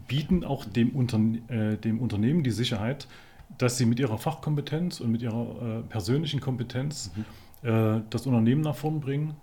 bieten 0.07 0.43
auch 0.43 0.65
dem, 0.65 0.91
Unterne 0.91 1.37
äh, 1.49 1.77
dem 1.77 1.99
Unternehmen 1.99 2.43
die 2.43 2.51
Sicherheit, 2.51 3.07
dass 3.57 3.77
sie 3.77 3.85
mit 3.85 3.99
ihrer 3.99 4.17
Fachkompetenz 4.17 5.01
und 5.01 5.11
mit 5.11 5.21
ihrer 5.21 5.79
äh, 5.79 5.81
persönlichen 5.83 6.39
Kompetenz 6.39 7.11
mhm. 7.63 7.69
äh, 7.69 8.01
das 8.09 8.25
Unternehmen 8.25 8.61
nach 8.61 8.75
vorn 8.75 8.99
bringen, 8.99 9.35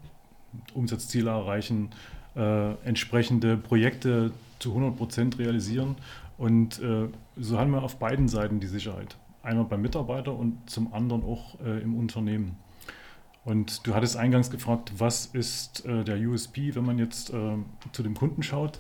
Umsatzziele 0.75 1.31
erreichen, 1.31 1.91
äh, 2.37 2.73
entsprechende 2.85 3.57
Projekte 3.57 4.33
zu 4.59 4.71
100 4.71 4.97
Prozent 4.97 5.39
realisieren. 5.39 5.97
Und 6.37 6.81
äh, 6.81 7.09
so 7.37 7.59
haben 7.59 7.73
wir 7.73 7.83
auf 7.83 7.97
beiden 7.97 8.29
Seiten 8.29 8.61
die 8.61 8.67
Sicherheit. 8.67 9.17
Einmal 9.43 9.65
beim 9.65 9.83
Mitarbeiter 9.83 10.35
und 10.35 10.69
zum 10.69 10.93
anderen 10.93 11.25
auch 11.25 11.61
äh, 11.61 11.83
im 11.83 11.97
Unternehmen. 11.97 12.57
Und 13.45 13.87
du 13.87 13.95
hattest 13.95 14.17
eingangs 14.17 14.51
gefragt, 14.51 14.93
was 14.99 15.27
ist 15.27 15.87
äh, 15.87 16.05
der 16.05 16.19
USP, 16.19 16.75
wenn 16.75 16.85
man 16.85 16.99
jetzt 16.99 17.29
zu 17.93 18.03
dem 18.03 18.15
Kunden 18.15 18.43
schaut? 18.43 18.79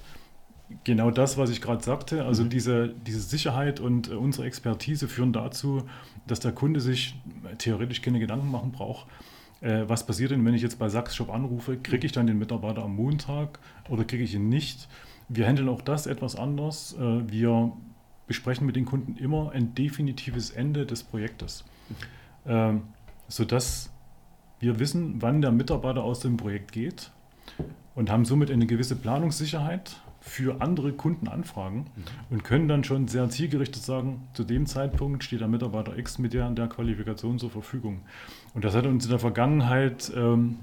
genau 0.84 1.10
das, 1.10 1.38
was 1.38 1.50
ich 1.50 1.60
gerade 1.60 1.82
sagte. 1.82 2.24
Also 2.24 2.44
mhm. 2.44 2.50
diese, 2.50 2.88
diese 2.88 3.20
Sicherheit 3.20 3.80
und 3.80 4.10
äh, 4.10 4.14
unsere 4.14 4.46
Expertise 4.46 5.08
führen 5.08 5.32
dazu, 5.32 5.84
dass 6.26 6.40
der 6.40 6.52
Kunde 6.52 6.80
sich 6.80 7.14
theoretisch 7.58 8.02
keine 8.02 8.20
Gedanken 8.20 8.50
machen 8.50 8.72
braucht. 8.72 9.06
Äh, 9.60 9.84
was 9.86 10.06
passiert 10.06 10.30
denn, 10.30 10.44
wenn 10.44 10.54
ich 10.54 10.62
jetzt 10.62 10.78
bei 10.78 10.88
Sachs-Shop 10.88 11.30
anrufe? 11.30 11.76
Kriege 11.76 12.06
ich 12.06 12.12
dann 12.12 12.26
den 12.26 12.38
Mitarbeiter 12.38 12.82
am 12.82 12.96
Montag 12.96 13.58
oder 13.88 14.04
kriege 14.04 14.24
ich 14.24 14.34
ihn 14.34 14.48
nicht? 14.48 14.88
Wir 15.28 15.46
handeln 15.46 15.68
auch 15.68 15.82
das 15.82 16.06
etwas 16.06 16.36
anders. 16.36 16.94
Äh, 16.98 17.30
wir 17.30 17.72
besprechen 18.26 18.66
mit 18.66 18.76
den 18.76 18.84
Kunden 18.84 19.16
immer 19.16 19.52
ein 19.52 19.74
definitives 19.74 20.50
Ende 20.50 20.86
des 20.86 21.02
Projektes, 21.02 21.64
äh, 22.44 22.74
sodass 23.26 23.90
wir 24.60 24.78
wissen, 24.78 25.22
wann 25.22 25.40
der 25.40 25.52
Mitarbeiter 25.52 26.02
aus 26.02 26.20
dem 26.20 26.36
Projekt 26.36 26.72
geht 26.72 27.10
und 27.94 28.10
haben 28.10 28.24
somit 28.24 28.50
eine 28.50 28.66
gewisse 28.66 28.96
Planungssicherheit 28.96 29.96
für 30.28 30.60
andere 30.60 30.92
Kundenanfragen 30.92 31.80
mhm. 31.80 32.04
und 32.30 32.44
können 32.44 32.68
dann 32.68 32.84
schon 32.84 33.08
sehr 33.08 33.28
zielgerichtet 33.30 33.82
sagen, 33.82 34.28
zu 34.34 34.44
dem 34.44 34.66
Zeitpunkt 34.66 35.24
steht 35.24 35.40
der 35.40 35.48
Mitarbeiter 35.48 35.96
X 35.96 36.18
mit 36.18 36.34
der 36.34 36.46
und 36.46 36.56
der 36.56 36.68
Qualifikation 36.68 37.38
zur 37.38 37.50
Verfügung. 37.50 38.02
Und 38.54 38.64
das 38.64 38.74
hat 38.74 38.86
uns 38.86 39.04
in 39.04 39.10
der 39.10 39.18
Vergangenheit 39.18 40.12
ähm, 40.14 40.58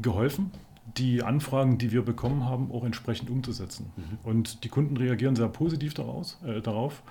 geholfen, 0.00 0.50
die 0.96 1.22
Anfragen, 1.22 1.78
die 1.78 1.90
wir 1.90 2.02
bekommen 2.02 2.44
haben, 2.44 2.70
auch 2.70 2.84
entsprechend 2.84 3.30
umzusetzen. 3.30 3.90
Mhm. 3.96 4.18
Und 4.24 4.64
die 4.64 4.68
Kunden 4.68 4.96
reagieren 4.96 5.36
sehr 5.36 5.48
positiv 5.48 5.94
daraus, 5.94 6.38
äh, 6.44 6.60
darauf. 6.60 7.02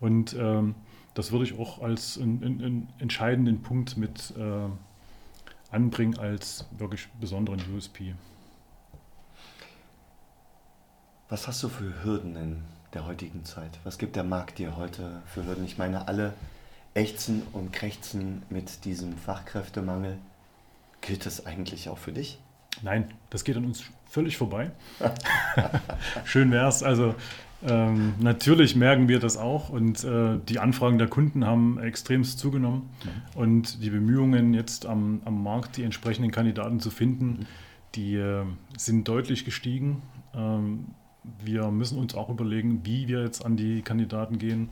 Und 0.00 0.36
ähm, 0.38 0.74
das 1.14 1.32
würde 1.32 1.44
ich 1.44 1.58
auch 1.58 1.82
als 1.82 2.18
einen 2.18 2.88
entscheidenden 2.98 3.62
Punkt 3.62 3.96
mit 3.96 4.34
äh, 4.38 5.74
anbringen 5.74 6.18
als 6.18 6.68
wirklich 6.76 7.08
besonderen 7.20 7.60
USP. 7.74 8.14
Was 11.30 11.46
hast 11.46 11.62
du 11.62 11.68
für 11.68 12.02
Hürden 12.02 12.34
in 12.34 12.56
der 12.92 13.06
heutigen 13.06 13.44
Zeit? 13.44 13.78
Was 13.84 13.98
gibt 13.98 14.16
der 14.16 14.24
Markt 14.24 14.58
dir 14.58 14.76
heute 14.76 15.22
für 15.26 15.46
Hürden? 15.46 15.64
Ich 15.64 15.78
meine, 15.78 16.08
alle 16.08 16.34
ächzen 16.94 17.42
und 17.52 17.72
krächzen 17.72 18.42
mit 18.50 18.84
diesem 18.84 19.16
Fachkräftemangel. 19.16 20.18
Gilt 21.00 21.26
das 21.26 21.46
eigentlich 21.46 21.88
auch 21.88 21.98
für 21.98 22.10
dich? 22.10 22.40
Nein, 22.82 23.14
das 23.30 23.44
geht 23.44 23.56
an 23.56 23.64
uns 23.64 23.84
völlig 24.06 24.36
vorbei. 24.36 24.72
Schön 26.24 26.50
wäre 26.50 26.66
es. 26.66 26.82
Also 26.82 27.14
ähm, 27.62 28.14
natürlich 28.18 28.74
merken 28.74 29.06
wir 29.06 29.20
das 29.20 29.36
auch 29.36 29.68
und 29.68 30.02
äh, 30.02 30.36
die 30.48 30.58
Anfragen 30.58 30.98
der 30.98 31.06
Kunden 31.06 31.46
haben 31.46 31.78
extremst 31.78 32.40
zugenommen 32.40 32.90
mhm. 33.04 33.40
und 33.40 33.84
die 33.84 33.90
Bemühungen 33.90 34.52
jetzt 34.52 34.84
am, 34.84 35.22
am 35.24 35.44
Markt 35.44 35.76
die 35.76 35.84
entsprechenden 35.84 36.32
Kandidaten 36.32 36.80
zu 36.80 36.90
finden, 36.90 37.26
mhm. 37.26 37.46
die 37.94 38.16
äh, 38.16 38.46
sind 38.76 39.06
deutlich 39.06 39.44
gestiegen. 39.44 40.02
Ähm, 40.34 40.86
wir 41.44 41.70
müssen 41.70 41.98
uns 41.98 42.14
auch 42.14 42.28
überlegen, 42.28 42.80
wie 42.84 43.08
wir 43.08 43.22
jetzt 43.22 43.44
an 43.44 43.56
die 43.56 43.82
Kandidaten 43.82 44.38
gehen. 44.38 44.70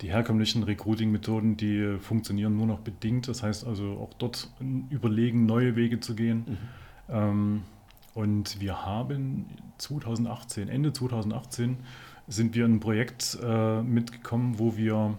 Die 0.00 0.10
herkömmlichen 0.10 0.62
Recruiting-Methoden, 0.62 1.56
die 1.56 1.98
funktionieren 2.00 2.56
nur 2.56 2.66
noch 2.66 2.80
bedingt. 2.80 3.28
Das 3.28 3.42
heißt 3.42 3.66
also 3.66 3.98
auch 3.98 4.14
dort 4.14 4.48
überlegen, 4.88 5.46
neue 5.46 5.76
Wege 5.76 6.00
zu 6.00 6.14
gehen. 6.14 6.44
Mhm. 6.46 6.58
Ähm, 7.08 7.62
und 8.14 8.60
wir 8.60 8.84
haben 8.84 9.46
2018, 9.78 10.68
Ende 10.68 10.92
2018, 10.92 11.76
sind 12.28 12.54
wir 12.54 12.64
in 12.64 12.74
ein 12.74 12.80
Projekt 12.80 13.38
äh, 13.42 13.82
mitgekommen, 13.82 14.58
wo 14.58 14.76
wir 14.76 15.16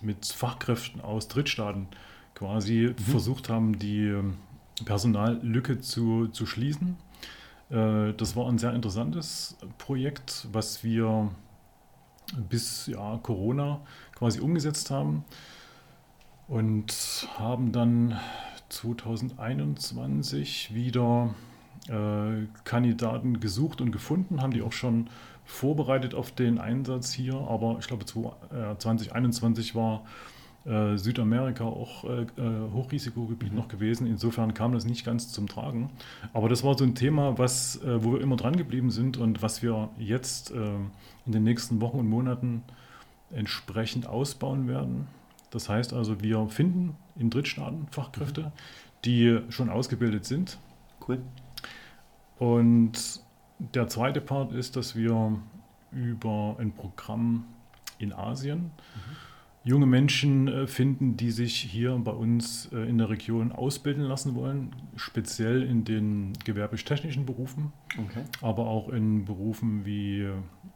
mit 0.00 0.26
Fachkräften 0.26 1.00
aus 1.00 1.28
Drittstaaten 1.28 1.86
quasi 2.34 2.94
mhm. 2.96 3.02
versucht 3.02 3.48
haben, 3.48 3.78
die 3.78 4.14
Personallücke 4.84 5.80
zu, 5.80 6.28
zu 6.28 6.46
schließen. 6.46 6.96
Äh, 7.70 8.12
das 8.14 8.36
war 8.36 8.48
ein 8.48 8.58
sehr 8.58 8.74
interessantes 8.74 9.56
Projekt, 9.78 10.46
was 10.52 10.84
wir 10.84 11.30
bis 12.48 12.86
ja, 12.86 13.18
Corona 13.22 13.80
quasi 14.14 14.40
umgesetzt 14.40 14.90
haben 14.90 15.24
und 16.46 17.26
haben 17.38 17.72
dann 17.72 18.18
2021 18.68 20.74
wieder 20.74 21.34
äh, 21.88 22.46
Kandidaten 22.64 23.40
gesucht 23.40 23.80
und 23.80 23.92
gefunden, 23.92 24.42
haben 24.42 24.52
die 24.52 24.60
auch 24.62 24.72
schon 24.72 25.08
vorbereitet 25.44 26.14
auf 26.14 26.32
den 26.32 26.58
Einsatz 26.58 27.12
hier, 27.12 27.34
aber 27.34 27.78
ich 27.80 27.86
glaube 27.86 28.04
2021 28.04 29.74
war 29.74 30.04
äh, 30.64 30.96
Südamerika 30.96 31.64
auch 31.64 32.04
äh, 32.04 32.22
äh, 32.22 32.72
Hochrisikogebiet 32.72 33.52
mhm. 33.52 33.58
noch 33.58 33.68
gewesen. 33.68 34.06
Insofern 34.06 34.54
kam 34.54 34.72
das 34.72 34.84
nicht 34.84 35.04
ganz 35.04 35.32
zum 35.32 35.48
Tragen. 35.48 35.90
Aber 36.32 36.48
das 36.48 36.64
war 36.64 36.76
so 36.76 36.84
ein 36.84 36.94
Thema, 36.94 37.38
was, 37.38 37.82
äh, 37.82 38.04
wo 38.04 38.12
wir 38.12 38.20
immer 38.20 38.36
dran 38.36 38.56
geblieben 38.56 38.90
sind 38.90 39.16
und 39.16 39.40
was 39.40 39.62
wir 39.62 39.88
jetzt 39.98 40.50
äh, 40.50 40.54
in 41.26 41.32
den 41.32 41.44
nächsten 41.44 41.80
Wochen 41.80 41.98
und 41.98 42.08
Monaten 42.08 42.62
entsprechend 43.30 44.06
ausbauen 44.06 44.68
werden. 44.68 45.06
Das 45.50 45.68
heißt 45.68 45.92
also, 45.92 46.20
wir 46.20 46.48
finden 46.48 46.96
in 47.16 47.30
Drittstaaten 47.30 47.86
Fachkräfte, 47.90 48.42
mhm. 48.42 48.52
die 49.04 49.40
schon 49.48 49.70
ausgebildet 49.70 50.24
sind. 50.24 50.58
Cool. 51.06 51.20
Und 52.38 53.22
der 53.58 53.88
zweite 53.88 54.20
Part 54.20 54.52
ist, 54.52 54.76
dass 54.76 54.94
wir 54.94 55.38
über 55.92 56.56
ein 56.58 56.72
Programm 56.72 57.44
in 57.98 58.12
Asien 58.12 58.58
mhm 58.94 59.16
junge 59.64 59.86
Menschen 59.86 60.48
äh, 60.48 60.66
finden, 60.66 61.16
die 61.16 61.30
sich 61.30 61.56
hier 61.56 61.94
bei 61.96 62.12
uns 62.12 62.70
äh, 62.72 62.88
in 62.88 62.98
der 62.98 63.10
Region 63.10 63.52
ausbilden 63.52 64.04
lassen 64.04 64.34
wollen, 64.34 64.74
speziell 64.96 65.62
in 65.62 65.84
den 65.84 66.32
gewerbisch-technischen 66.44 67.26
Berufen, 67.26 67.72
okay. 67.98 68.22
aber 68.40 68.66
auch 68.66 68.88
in 68.88 69.24
Berufen 69.24 69.84
wie 69.84 70.28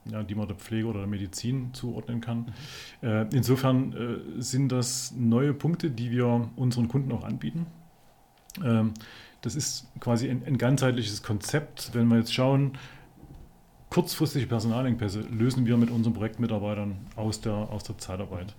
ja, 0.05 0.23
die 0.23 0.35
man 0.35 0.47
der 0.47 0.57
Pflege 0.57 0.87
oder 0.87 0.99
der 0.99 1.07
Medizin 1.07 1.73
zuordnen 1.73 2.21
kann. 2.21 2.53
Mhm. 3.01 3.07
Äh, 3.07 3.27
insofern 3.33 4.21
sind 4.37 4.71
das 4.71 5.13
neue 5.17 5.53
Punkte, 5.53 5.89
die 5.89 6.11
wir 6.11 6.49
unseren 6.55 6.87
Kunden 6.87 7.11
auch 7.13 7.23
anbieten. 7.23 7.65
Ähm, 8.63 8.93
das 9.41 9.55
ist 9.55 9.87
quasi 9.99 10.29
ein, 10.29 10.43
ein 10.45 10.57
ganzheitliches 10.57 11.23
Konzept. 11.23 11.91
Wenn 11.93 12.07
wir 12.07 12.17
jetzt 12.17 12.33
schauen, 12.33 12.77
kurzfristige 13.93 14.47
Personalengpässe 14.47 15.21
lösen 15.21 15.67
wir 15.67 15.77
mit 15.77 15.91
unseren 15.91 16.13
Projektmitarbeitern 16.13 16.97
aus 17.15 17.41
der, 17.41 17.53
aus 17.53 17.83
der 17.83 17.95
Zeitarbeit. 17.99 18.55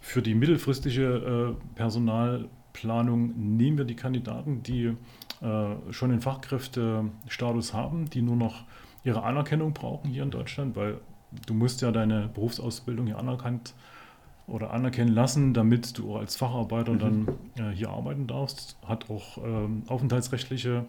Für 0.00 0.22
die 0.22 0.34
mittelfristige 0.34 1.56
äh, 1.58 1.74
Personalplanung 1.74 3.56
nehmen 3.58 3.76
wir 3.76 3.84
die 3.84 3.96
Kandidaten, 3.96 4.62
die 4.62 4.96
äh, 5.42 5.92
schon 5.92 6.08
den 6.08 6.22
Fachkräftestatus 6.22 7.74
haben, 7.74 8.08
die 8.08 8.22
nur 8.22 8.36
noch 8.36 8.64
ihre 9.04 9.24
Anerkennung 9.24 9.74
brauchen 9.74 10.10
hier 10.10 10.22
in 10.22 10.30
Deutschland, 10.30 10.74
weil 10.74 11.02
du 11.46 11.52
musst 11.52 11.82
ja 11.82 11.92
deine 11.92 12.30
Berufsausbildung 12.32 13.08
hier 13.08 13.18
anerkannt 13.18 13.74
oder 14.46 14.70
anerkennen 14.70 15.12
lassen, 15.12 15.52
damit 15.52 15.98
du 15.98 16.16
als 16.16 16.36
Facharbeiter 16.36 16.92
mhm. 16.94 16.98
dann 16.98 17.28
äh, 17.58 17.74
hier 17.74 17.90
arbeiten 17.90 18.26
darfst. 18.26 18.78
Hat 18.86 19.10
auch 19.10 19.36
ähm, 19.44 19.82
aufenthaltsrechtliche 19.86 20.86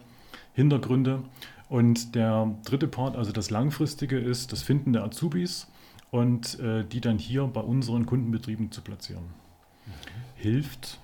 Hintergründe. 0.53 1.23
Und 1.69 2.15
der 2.15 2.55
dritte 2.65 2.87
Part, 2.87 3.15
also 3.15 3.31
das 3.31 3.49
Langfristige, 3.51 4.17
ist 4.17 4.51
das 4.51 4.63
Finden 4.63 4.93
der 4.93 5.03
Azubis 5.03 5.67
und 6.11 6.59
äh, 6.59 6.83
die 6.83 7.01
dann 7.01 7.19
hier 7.19 7.45
bei 7.45 7.61
unseren 7.61 8.05
Kundenbetrieben 8.05 8.71
zu 8.71 8.81
platzieren. 8.81 9.25
Okay. 10.01 10.13
Hilft 10.35 10.99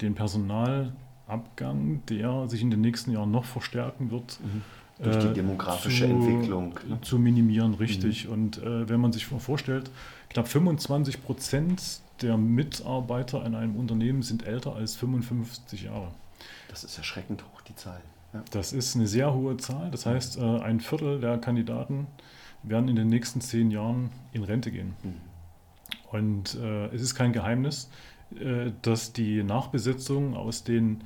den 0.00 0.14
Personalabgang, 0.14 2.02
der 2.08 2.48
sich 2.48 2.62
in 2.62 2.70
den 2.70 2.80
nächsten 2.80 3.12
Jahren 3.12 3.30
noch 3.30 3.44
verstärken 3.44 4.10
wird. 4.10 4.40
Mhm. 4.40 4.62
Durch 5.02 5.18
die 5.18 5.28
äh, 5.28 5.32
demografische 5.32 6.06
zu, 6.06 6.10
Entwicklung. 6.10 6.74
Ne? 6.88 7.00
Zu 7.02 7.18
minimieren, 7.18 7.74
richtig. 7.74 8.26
Mhm. 8.26 8.32
Und 8.32 8.58
äh, 8.58 8.88
wenn 8.88 9.00
man 9.00 9.12
sich 9.12 9.30
mal 9.30 9.38
vorstellt, 9.38 9.90
knapp 10.28 10.48
25 10.48 11.22
Prozent 11.22 12.00
der 12.20 12.36
Mitarbeiter 12.36 13.44
in 13.46 13.54
einem 13.54 13.76
Unternehmen 13.76 14.22
sind 14.22 14.46
älter 14.46 14.74
als 14.74 14.96
55 14.96 15.84
Jahre. 15.84 16.08
Das 16.68 16.84
ist 16.84 16.98
erschreckend 16.98 17.44
hoch, 17.44 17.60
die 17.62 17.74
Zahl. 17.76 18.00
Ja. 18.32 18.44
Das 18.50 18.72
ist 18.72 18.96
eine 18.96 19.06
sehr 19.06 19.34
hohe 19.34 19.56
Zahl. 19.56 19.90
Das 19.90 20.06
heißt, 20.06 20.38
äh, 20.38 20.60
ein 20.60 20.80
Viertel 20.80 21.20
der 21.20 21.38
Kandidaten 21.38 22.06
werden 22.62 22.88
in 22.88 22.96
den 22.96 23.08
nächsten 23.08 23.40
zehn 23.40 23.70
Jahren 23.70 24.10
in 24.32 24.44
Rente 24.44 24.70
gehen. 24.70 24.94
Mhm. 25.02 25.14
Und 26.10 26.54
äh, 26.56 26.86
es 26.86 27.02
ist 27.02 27.14
kein 27.14 27.32
Geheimnis, 27.32 27.90
äh, 28.38 28.72
dass 28.82 29.12
die 29.12 29.42
Nachbesetzung 29.42 30.36
aus 30.36 30.64
den 30.64 31.02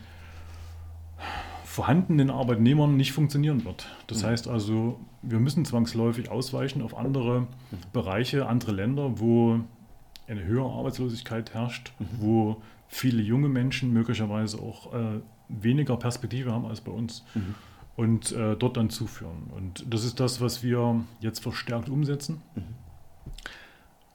vorhandenen 1.65 2.31
Arbeitnehmern 2.31 2.97
nicht 2.97 3.13
funktionieren 3.13 3.65
wird. 3.65 3.89
Das 4.07 4.23
mhm. 4.23 4.27
heißt 4.27 4.49
also, 4.49 5.01
wir 5.23 5.41
müssen 5.41 5.65
zwangsläufig 5.65 6.31
ausweichen 6.31 6.83
auf 6.83 6.97
andere 6.97 7.41
mhm. 7.41 7.47
Bereiche, 7.93 8.47
andere 8.47 8.73
Länder, 8.73 9.19
wo 9.19 9.61
eine 10.29 10.45
höhere 10.45 10.71
Arbeitslosigkeit 10.71 11.53
herrscht, 11.55 11.93
mhm. 11.99 12.07
wo 12.21 12.63
viele 12.89 13.23
junge 13.23 13.49
Menschen 13.49 13.93
möglicherweise 13.93 14.59
auch 14.61 14.95
äh, 14.95 15.21
weniger 15.49 15.97
Perspektive 15.97 16.53
haben 16.53 16.67
als 16.67 16.81
bei 16.81 16.93
uns 16.93 17.25
mhm. 17.35 17.55
und 17.97 18.33
äh, 18.33 18.57
dort 18.57 18.77
dann 18.77 18.91
zuführen. 18.91 19.51
Und 19.55 19.85
das 19.89 20.05
ist 20.05 20.21
das, 20.21 20.41
was 20.41 20.63
wir 20.63 21.05
jetzt 21.21 21.41
verstärkt 21.41 21.89
umsetzen. 21.89 22.43
Mhm. 22.55 22.63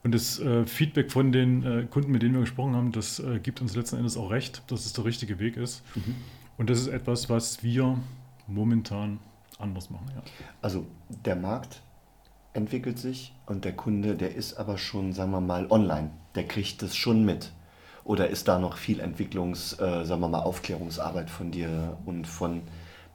Und 0.04 0.16
das 0.16 0.40
äh, 0.40 0.66
Feedback 0.66 1.12
von 1.12 1.32
den 1.32 1.64
äh, 1.64 1.86
Kunden, 1.90 2.12
mit 2.12 2.22
denen 2.22 2.34
wir 2.34 2.42
gesprochen 2.42 2.76
haben, 2.76 2.92
das 2.92 3.20
äh, 3.20 3.40
gibt 3.40 3.62
uns 3.62 3.76
letzten 3.76 3.98
Endes 3.98 4.16
auch 4.16 4.32
recht, 4.32 4.64
dass 4.68 4.86
es 4.86 4.94
der 4.94 5.04
richtige 5.06 5.40
Weg 5.40 5.58
ist. 5.58 5.84
Mhm. 5.96 6.16
Und 6.58 6.70
das 6.70 6.80
ist 6.80 6.88
etwas, 6.88 7.30
was 7.30 7.64
wir 7.64 8.00
momentan 8.48 9.20
anders 9.58 9.90
machen. 9.90 10.08
Ja. 10.16 10.24
Also 10.62 10.86
der 11.26 11.36
Markt 11.36 11.82
entwickelt 12.54 12.98
sich 12.98 13.34
und 13.46 13.66
der 13.66 13.76
Kunde, 13.76 14.16
der 14.16 14.36
ist 14.36 14.56
aber 14.56 14.78
schon, 14.78 15.14
sagen 15.14 15.32
wir 15.32 15.42
mal, 15.42 15.68
online. 15.70 16.12
Der 16.36 16.48
kriegt 16.48 16.82
das 16.82 16.96
schon 16.96 17.26
mit. 17.26 17.52
Oder 18.04 18.30
ist 18.30 18.48
da 18.48 18.60
noch 18.60 18.78
viel 18.78 19.02
Entwicklungs-, 19.02 19.80
äh, 19.82 20.06
sagen 20.06 20.22
wir 20.22 20.30
mal, 20.30 20.42
Aufklärungsarbeit 20.42 21.30
von 21.30 21.52
dir 21.52 21.98
und 22.06 22.28
von 22.28 22.62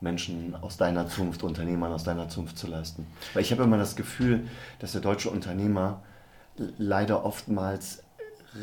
Menschen 0.00 0.54
aus 0.56 0.76
deiner 0.76 1.08
Zunft, 1.08 1.42
Unternehmern 1.42 1.92
aus 1.92 2.04
deiner 2.04 2.28
Zunft 2.28 2.58
zu 2.58 2.66
leisten? 2.66 3.06
Weil 3.32 3.42
ich 3.42 3.52
habe 3.52 3.62
immer 3.62 3.78
das 3.78 3.96
Gefühl, 3.96 4.48
dass 4.78 4.92
der 4.92 5.00
deutsche 5.00 5.30
Unternehmer 5.30 6.02
leider 6.78 7.24
oftmals 7.24 8.02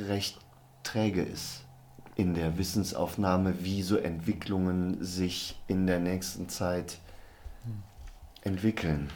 recht 0.07 0.37
träge 0.83 1.21
ist 1.21 1.63
in 2.15 2.33
der 2.33 2.57
Wissensaufnahme, 2.57 3.55
wie 3.63 3.81
so 3.81 3.97
Entwicklungen 3.97 5.03
sich 5.03 5.55
in 5.67 5.87
der 5.87 5.99
nächsten 5.99 6.49
Zeit 6.49 6.99
entwickeln. 8.43 9.09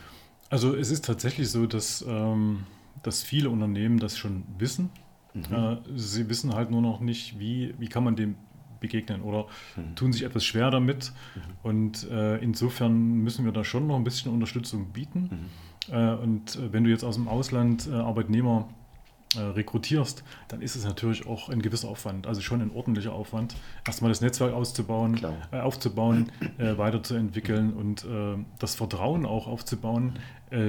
Also 0.49 0.75
es 0.75 0.91
ist 0.91 1.05
tatsächlich 1.05 1.49
so, 1.49 1.65
dass, 1.65 2.03
ähm, 2.07 2.65
dass 3.03 3.23
viele 3.23 3.49
Unternehmen 3.49 3.99
das 3.99 4.17
schon 4.17 4.43
wissen 4.57 4.89
Mhm. 5.35 5.79
Sie 5.95 6.29
wissen 6.29 6.53
halt 6.53 6.71
nur 6.71 6.81
noch 6.81 6.99
nicht, 6.99 7.39
wie, 7.39 7.75
wie 7.77 7.87
kann 7.87 8.03
man 8.03 8.15
dem 8.15 8.35
begegnen 8.79 9.21
oder 9.21 9.47
mhm. 9.75 9.95
tun 9.95 10.13
sich 10.13 10.23
etwas 10.23 10.45
schwer 10.45 10.71
damit. 10.71 11.11
Mhm. 11.35 11.41
Und 11.63 12.09
äh, 12.09 12.37
insofern 12.37 13.15
müssen 13.15 13.45
wir 13.45 13.51
da 13.51 13.63
schon 13.63 13.87
noch 13.87 13.95
ein 13.95 14.03
bisschen 14.03 14.31
Unterstützung 14.31 14.91
bieten. 14.91 15.49
Mhm. 15.89 15.93
Äh, 15.93 16.13
und 16.15 16.55
äh, 16.55 16.73
wenn 16.73 16.83
du 16.83 16.89
jetzt 16.89 17.03
aus 17.03 17.15
dem 17.15 17.27
Ausland 17.27 17.87
äh, 17.87 17.93
Arbeitnehmer 17.93 18.67
äh, 19.35 19.39
rekrutierst, 19.39 20.23
dann 20.47 20.61
ist 20.61 20.75
es 20.75 20.85
natürlich 20.85 21.27
auch 21.27 21.49
ein 21.49 21.61
gewisser 21.61 21.89
Aufwand, 21.89 22.27
also 22.27 22.41
schon 22.41 22.61
ein 22.61 22.71
ordentlicher 22.71 23.13
Aufwand, 23.13 23.55
erstmal 23.85 24.09
das 24.09 24.21
Netzwerk 24.21 24.53
auszubauen, 24.53 25.19
aufzubauen, 25.51 26.31
weiterzuentwickeln 26.57 27.73
und 27.73 28.07
das 28.59 28.75
Vertrauen 28.75 29.25
auch 29.25 29.47
aufzubauen, 29.47 30.19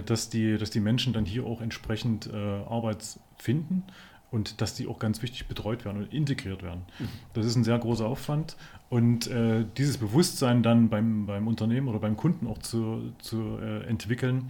dass, 0.07 0.31
die, 0.31 0.59
dass 0.59 0.71
die 0.71 0.81
Menschen 0.81 1.13
dann 1.13 1.25
hier 1.25 1.45
auch 1.47 1.61
entsprechend 1.61 2.33
Arbeit 2.35 3.21
finden 3.37 3.85
und 4.31 4.61
dass 4.61 4.75
die 4.75 4.87
auch 4.89 4.99
ganz 4.99 5.23
wichtig 5.23 5.47
betreut 5.47 5.85
werden 5.85 6.03
und 6.03 6.13
integriert 6.13 6.63
werden. 6.63 6.83
Mhm. 6.99 7.09
Das 7.35 7.47
ist 7.47 7.57
ein 7.57 7.65
sehr 7.65 7.79
großer 7.79 8.07
Aufwand 8.07 8.57
und 8.89 9.29
dieses 9.77 9.99
Bewusstsein 9.99 10.63
dann 10.63 10.89
beim, 10.89 11.27
beim 11.27 11.49
Unternehmen 11.49 11.89
oder 11.89 11.99
beim 11.99 12.17
Kunden 12.17 12.47
auch 12.47 12.59
zu, 12.59 13.13
zu 13.19 13.59
entwickeln, 13.59 14.49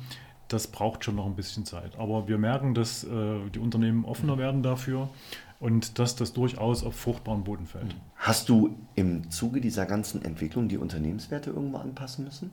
das 0.48 0.68
braucht 0.68 1.04
schon 1.04 1.16
noch 1.16 1.26
ein 1.26 1.34
bisschen 1.34 1.64
Zeit. 1.64 1.96
Aber 1.98 2.28
wir 2.28 2.38
merken, 2.38 2.74
dass 2.74 3.04
äh, 3.04 3.50
die 3.50 3.58
Unternehmen 3.58 4.04
offener 4.04 4.38
werden 4.38 4.62
dafür 4.62 5.10
und 5.58 5.98
dass 5.98 6.16
das 6.16 6.32
durchaus 6.32 6.84
auf 6.84 6.94
fruchtbaren 6.94 7.44
Boden 7.44 7.66
fällt. 7.66 7.96
Hast 8.16 8.48
du 8.48 8.76
im 8.94 9.30
Zuge 9.30 9.60
dieser 9.60 9.86
ganzen 9.86 10.24
Entwicklung 10.24 10.68
die 10.68 10.78
Unternehmenswerte 10.78 11.50
irgendwo 11.50 11.78
anpassen 11.78 12.24
müssen? 12.24 12.50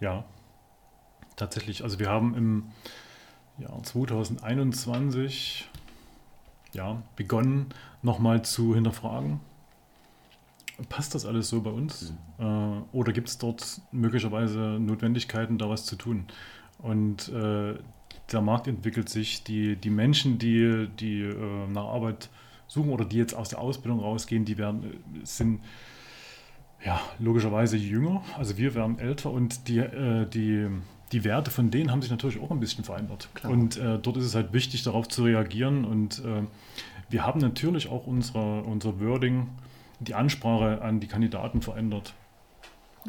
Ja, 0.00 0.24
tatsächlich. 1.36 1.84
Also 1.84 1.98
wir 1.98 2.08
haben 2.08 2.34
im 2.34 2.64
Jahr 3.58 3.80
2021 3.82 5.68
ja, 6.72 7.02
begonnen, 7.16 7.66
nochmal 8.02 8.42
zu 8.42 8.74
hinterfragen, 8.74 9.40
passt 10.88 11.14
das 11.14 11.26
alles 11.26 11.48
so 11.48 11.60
bei 11.62 11.70
uns? 11.70 12.14
Mhm. 12.38 12.44
Äh, 12.44 12.96
oder 12.96 13.12
gibt 13.12 13.28
es 13.28 13.38
dort 13.38 13.80
möglicherweise 13.92 14.58
Notwendigkeiten, 14.80 15.58
da 15.58 15.68
was 15.68 15.84
zu 15.84 15.96
tun? 15.96 16.26
Und 16.78 17.28
äh, 17.28 17.74
der 18.32 18.40
Markt 18.40 18.66
entwickelt 18.66 19.08
sich. 19.08 19.44
Die, 19.44 19.76
die 19.76 19.90
Menschen, 19.90 20.38
die, 20.38 20.88
die 20.98 21.22
äh, 21.22 21.66
nach 21.68 21.84
Arbeit 21.84 22.30
suchen 22.66 22.90
oder 22.90 23.04
die 23.04 23.18
jetzt 23.18 23.34
aus 23.34 23.50
der 23.50 23.60
Ausbildung 23.60 24.00
rausgehen, 24.00 24.44
die 24.44 24.58
werden, 24.58 24.84
äh, 24.84 25.24
sind 25.24 25.60
ja, 26.84 27.00
logischerweise 27.18 27.76
jünger. 27.76 28.22
Also 28.36 28.56
wir 28.56 28.74
werden 28.74 28.98
älter 28.98 29.30
und 29.30 29.68
die, 29.68 29.78
äh, 29.78 30.26
die, 30.28 30.68
die 31.12 31.24
Werte 31.24 31.50
von 31.50 31.70
denen 31.70 31.90
haben 31.90 32.02
sich 32.02 32.10
natürlich 32.10 32.40
auch 32.40 32.50
ein 32.50 32.60
bisschen 32.60 32.84
verändert. 32.84 33.28
Klar. 33.34 33.52
Und 33.52 33.76
äh, 33.76 33.98
dort 33.98 34.16
ist 34.16 34.24
es 34.24 34.34
halt 34.34 34.52
wichtig, 34.52 34.82
darauf 34.82 35.08
zu 35.08 35.24
reagieren. 35.24 35.84
Und 35.84 36.20
äh, 36.20 36.42
wir 37.10 37.26
haben 37.26 37.40
natürlich 37.40 37.88
auch 37.88 38.06
unsere, 38.06 38.62
unser 38.62 38.98
Wording, 39.00 39.48
die 40.00 40.14
Ansprache 40.14 40.82
an 40.82 41.00
die 41.00 41.06
Kandidaten 41.06 41.60
verändert. 41.60 42.14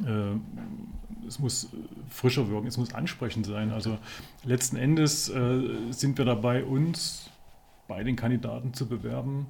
Äh, 0.05 0.35
es 1.27 1.39
muss 1.39 1.69
frischer 2.09 2.49
wirken, 2.49 2.67
es 2.67 2.77
muss 2.77 2.93
ansprechend 2.93 3.45
sein. 3.45 3.71
Also 3.71 3.97
letzten 4.43 4.75
Endes 4.75 5.29
äh, 5.29 5.61
sind 5.91 6.17
wir 6.17 6.25
dabei, 6.25 6.65
uns 6.65 7.29
bei 7.87 8.03
den 8.03 8.15
Kandidaten 8.15 8.73
zu 8.73 8.87
bewerben 8.87 9.47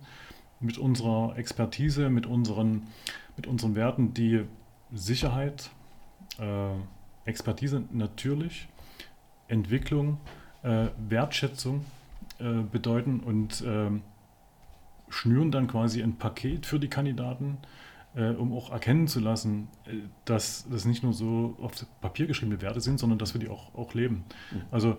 mit 0.60 0.78
unserer 0.78 1.38
Expertise, 1.38 2.10
mit 2.10 2.26
unseren, 2.26 2.84
mit 3.36 3.48
unseren 3.48 3.76
Werten, 3.76 4.14
die 4.14 4.44
Sicherheit, 4.94 5.72
äh, 6.40 6.70
Expertise 7.26 7.84
natürlich, 7.92 8.68
Entwicklung, 9.48 10.18
äh, 10.64 10.88
Wertschätzung 11.10 11.86
äh, 12.40 12.62
bedeuten 12.72 13.20
und 13.20 13.62
äh, 13.62 13.90
schnüren 15.10 15.52
dann 15.52 15.68
quasi 15.68 16.02
ein 16.02 16.18
Paket 16.18 16.66
für 16.66 16.80
die 16.80 16.90
Kandidaten, 16.90 17.58
äh, 18.16 18.30
um 18.30 18.54
auch 18.54 18.72
erkennen 18.72 19.08
zu 19.08 19.20
lassen, 19.20 19.68
äh, 19.86 19.98
dass 20.26 20.66
das 20.70 20.86
nicht 20.86 21.04
nur 21.04 21.14
so 21.14 21.56
auf 21.62 21.74
Papier 22.02 22.28
geschriebene 22.28 22.62
Werte 22.62 22.82
sind, 22.82 23.00
sondern 23.00 23.20
dass 23.20 23.34
wir 23.34 23.40
die 23.40 23.50
auch, 23.50 23.74
auch 23.76 23.94
leben. 23.94 24.24
Mhm. 24.52 24.62
Also 24.72 24.98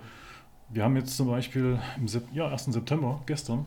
wir 0.71 0.85
haben 0.85 0.97
jetzt 0.97 1.17
zum 1.17 1.29
Beispiel 1.29 1.79
im 1.97 2.09
Sep 2.09 2.25
ja, 2.33 2.49
1. 2.49 2.65
September, 2.65 3.21
gestern, 3.27 3.67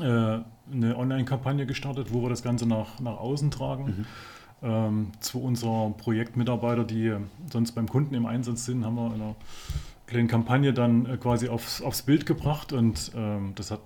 äh, 0.00 0.40
eine 0.72 0.96
Online-Kampagne 0.96 1.66
gestartet, 1.66 2.12
wo 2.12 2.22
wir 2.22 2.28
das 2.28 2.42
Ganze 2.42 2.66
nach, 2.66 3.00
nach 3.00 3.18
außen 3.18 3.50
tragen. 3.50 3.84
Mhm. 3.84 4.06
Ähm, 4.62 5.12
zwei 5.20 5.40
unserer 5.40 5.90
Projektmitarbeiter, 5.90 6.84
die 6.84 7.14
sonst 7.52 7.72
beim 7.72 7.88
Kunden 7.88 8.14
im 8.14 8.26
Einsatz 8.26 8.64
sind, 8.64 8.84
haben 8.84 8.94
wir 8.94 9.06
in 9.14 9.20
einer 9.20 9.34
kleinen 10.06 10.28
Kampagne 10.28 10.72
dann 10.72 11.06
äh, 11.06 11.16
quasi 11.16 11.48
aufs, 11.48 11.82
aufs 11.82 12.02
Bild 12.02 12.26
gebracht 12.26 12.72
und 12.72 13.12
ähm, 13.14 13.52
das 13.54 13.70
hat 13.70 13.80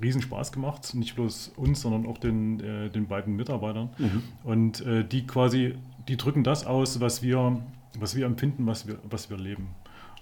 riesen 0.00 0.22
Spaß 0.22 0.52
gemacht, 0.52 0.94
nicht 0.94 1.14
bloß 1.14 1.52
uns, 1.56 1.80
sondern 1.80 2.06
auch 2.06 2.18
den, 2.18 2.60
äh, 2.60 2.90
den 2.90 3.06
beiden 3.06 3.36
Mitarbeitern. 3.36 3.90
Mhm. 3.98 4.22
Und 4.44 4.80
äh, 4.82 5.04
die 5.04 5.26
quasi, 5.26 5.74
die 6.08 6.16
drücken 6.16 6.44
das 6.44 6.66
aus, 6.66 7.00
was 7.00 7.22
wir, 7.22 7.60
was 7.98 8.14
wir 8.14 8.26
empfinden, 8.26 8.66
was 8.66 8.86
wir, 8.86 8.98
was 9.08 9.30
wir 9.30 9.36
leben. 9.36 9.68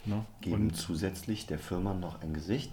Ne? 0.04 0.24
Geben 0.40 0.54
und 0.54 0.76
zusätzlich 0.76 1.46
der 1.46 1.58
Firma 1.58 1.92
noch 1.92 2.22
ein 2.22 2.32
Gesicht. 2.32 2.72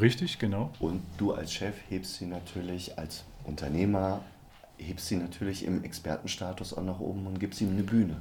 Richtig, 0.00 0.38
genau. 0.38 0.70
Und 0.80 1.00
du 1.16 1.32
als 1.32 1.52
Chef 1.52 1.74
hebst 1.88 2.16
sie 2.16 2.26
natürlich 2.26 2.98
als 2.98 3.24
Unternehmer 3.44 4.20
hebst 4.78 5.06
sie 5.06 5.16
natürlich 5.16 5.64
im 5.64 5.82
Expertenstatus 5.84 6.74
auch 6.74 6.82
nach 6.82 7.00
oben 7.00 7.26
und 7.26 7.40
gibst 7.40 7.60
ihm 7.60 7.70
eine 7.70 7.82
Bühne. 7.82 8.16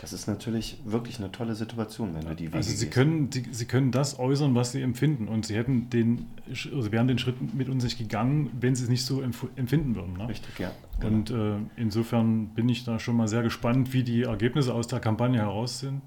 Das 0.00 0.12
ist 0.12 0.26
natürlich 0.26 0.80
wirklich 0.84 1.18
eine 1.18 1.32
tolle 1.32 1.54
Situation, 1.54 2.14
wenn 2.14 2.24
du 2.24 2.34
die 2.34 2.52
Also 2.52 2.70
sie 2.70 2.88
können, 2.88 3.30
die, 3.30 3.44
sie 3.50 3.64
können 3.64 3.90
das 3.90 4.18
äußern, 4.18 4.54
was 4.54 4.72
sie 4.72 4.82
empfinden 4.82 5.28
und 5.28 5.46
sie 5.46 5.56
hätten 5.56 5.90
den, 5.90 6.26
also 6.48 6.92
wären 6.92 7.08
den 7.08 7.18
Schritt 7.18 7.54
mit 7.54 7.68
uns 7.68 7.82
nicht 7.84 7.98
gegangen, 7.98 8.50
wenn 8.60 8.74
sie 8.74 8.84
es 8.84 8.88
nicht 8.88 9.04
so 9.04 9.20
empfinden 9.20 9.96
würden. 9.96 10.14
Ne? 10.14 10.28
Richtig, 10.28 10.58
ja. 10.58 10.70
Genau. 11.00 11.14
Und 11.14 11.30
äh, 11.30 11.56
insofern 11.76 12.48
bin 12.48 12.68
ich 12.68 12.84
da 12.84 12.98
schon 12.98 13.16
mal 13.16 13.28
sehr 13.28 13.42
gespannt, 13.42 13.92
wie 13.92 14.02
die 14.02 14.22
Ergebnisse 14.22 14.72
aus 14.72 14.86
der 14.86 15.00
Kampagne 15.00 15.40
heraus 15.40 15.80
sind. 15.80 16.02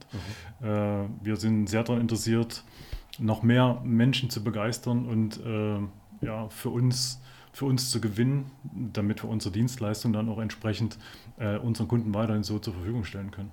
Mhm. 0.62 0.68
Äh, 0.68 1.06
wir 1.24 1.36
sind 1.36 1.68
sehr 1.68 1.84
daran 1.84 2.02
interessiert, 2.02 2.64
noch 3.20 3.44
mehr 3.44 3.82
Menschen 3.84 4.30
zu 4.30 4.44
begeistern 4.44 5.06
und 5.06 5.40
äh, 5.46 5.80
ja, 6.26 6.50
für 6.50 6.70
uns 6.70 7.22
für 7.52 7.66
uns 7.66 7.90
zu 7.90 8.00
gewinnen, 8.00 8.52
damit 8.74 9.24
wir 9.24 9.30
unsere 9.30 9.52
Dienstleistung 9.52 10.14
dann 10.14 10.30
auch 10.30 10.40
entsprechend 10.40 10.98
äh, 11.38 11.58
unseren 11.58 11.88
Kunden 11.88 12.14
weiterhin 12.14 12.44
so 12.44 12.60
zur 12.60 12.74
Verfügung 12.74 13.04
stellen 13.04 13.32
können. 13.32 13.52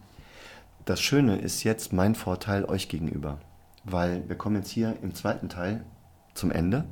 Das 0.84 1.00
Schöne 1.00 1.38
ist 1.38 1.64
jetzt 1.64 1.92
mein 1.92 2.14
Vorteil 2.14 2.64
euch 2.64 2.88
gegenüber, 2.88 3.40
weil 3.84 4.28
wir 4.28 4.36
kommen 4.36 4.56
jetzt 4.56 4.70
hier 4.70 4.96
im 5.02 5.14
zweiten 5.14 5.48
Teil 5.48 5.84
zum 6.34 6.50
Ende 6.50 6.84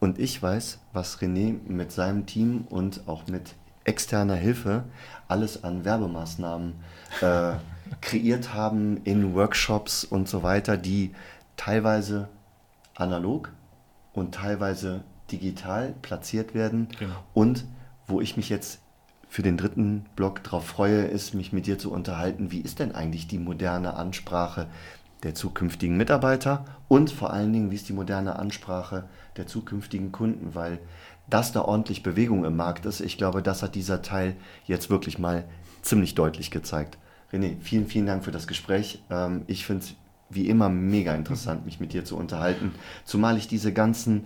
und 0.00 0.18
ich 0.18 0.42
weiß, 0.42 0.78
was 0.92 1.20
René 1.20 1.56
mit 1.66 1.92
seinem 1.92 2.26
Team 2.26 2.66
und 2.68 3.08
auch 3.08 3.26
mit 3.26 3.54
externer 3.84 4.34
Hilfe 4.34 4.84
alles 5.28 5.64
an 5.64 5.84
Werbemaßnahmen 5.84 6.74
äh, 7.20 7.52
kreiert 8.00 8.54
haben 8.54 8.98
in 9.04 9.34
Workshops 9.34 10.04
und 10.04 10.28
so 10.28 10.42
weiter, 10.42 10.76
die 10.76 11.12
teilweise 11.56 12.28
analog 12.94 13.52
und 14.12 14.34
teilweise 14.34 15.02
digital 15.38 15.94
platziert 16.02 16.54
werden. 16.54 16.88
Genau. 16.98 17.14
Und 17.32 17.64
wo 18.06 18.20
ich 18.20 18.36
mich 18.36 18.48
jetzt 18.48 18.80
für 19.28 19.42
den 19.42 19.56
dritten 19.56 20.06
Block 20.14 20.44
darauf 20.44 20.66
freue, 20.66 21.02
ist, 21.02 21.34
mich 21.34 21.52
mit 21.52 21.66
dir 21.66 21.78
zu 21.78 21.90
unterhalten. 21.90 22.50
Wie 22.52 22.60
ist 22.60 22.78
denn 22.78 22.94
eigentlich 22.94 23.26
die 23.26 23.38
moderne 23.38 23.94
Ansprache 23.94 24.68
der 25.24 25.34
zukünftigen 25.34 25.96
Mitarbeiter 25.96 26.64
und 26.86 27.10
vor 27.10 27.32
allen 27.32 27.52
Dingen, 27.52 27.70
wie 27.70 27.76
ist 27.76 27.88
die 27.88 27.94
moderne 27.94 28.38
Ansprache 28.38 29.08
der 29.36 29.46
zukünftigen 29.46 30.12
Kunden, 30.12 30.54
weil 30.54 30.78
dass 31.28 31.52
da 31.52 31.62
ordentlich 31.62 32.02
Bewegung 32.02 32.44
im 32.44 32.54
Markt 32.54 32.84
ist, 32.84 33.00
ich 33.00 33.16
glaube, 33.16 33.42
das 33.42 33.62
hat 33.62 33.74
dieser 33.74 34.02
Teil 34.02 34.36
jetzt 34.66 34.90
wirklich 34.90 35.18
mal 35.18 35.44
ziemlich 35.80 36.14
deutlich 36.14 36.50
gezeigt. 36.50 36.98
René, 37.32 37.56
vielen, 37.60 37.86
vielen 37.86 38.06
Dank 38.06 38.24
für 38.24 38.30
das 38.30 38.46
Gespräch. 38.46 39.02
Ähm, 39.10 39.42
ich 39.46 39.64
finde 39.64 39.84
es 39.84 39.94
wie 40.30 40.48
immer 40.48 40.68
mega 40.68 41.14
interessant, 41.14 41.64
mich 41.64 41.80
mit 41.80 41.92
dir 41.92 42.04
zu 42.04 42.16
unterhalten, 42.16 42.72
zumal 43.04 43.36
ich 43.36 43.48
diese 43.48 43.72
ganzen 43.72 44.24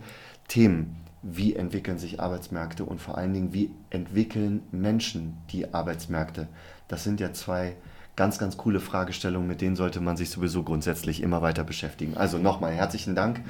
Themen, 0.49 0.97
wie 1.23 1.55
entwickeln 1.55 1.99
sich 1.99 2.21
Arbeitsmärkte 2.21 2.85
und 2.85 3.01
vor 3.01 3.19
allen 3.19 3.33
Dingen, 3.33 3.53
wie 3.53 3.71
entwickeln 3.91 4.63
Menschen 4.73 5.37
die 5.51 5.73
Arbeitsmärkte, 5.73 6.49
das 6.89 7.05
sind 7.05 7.21
ja 7.21 7.33
zwei 7.33 7.77
ganz, 8.17 8.39
ganz 8.39 8.57
coole 8.57 8.81
Fragestellungen, 8.81 9.47
mit 9.47 9.61
denen 9.61 9.77
sollte 9.77 10.01
man 10.01 10.17
sich 10.17 10.31
sowieso 10.31 10.65
grundsätzlich 10.65 11.23
immer 11.23 11.41
weiter 11.41 11.63
beschäftigen. 11.63 12.17
Also 12.17 12.39
nochmal 12.39 12.73
herzlichen 12.73 13.15
Dank 13.15 13.43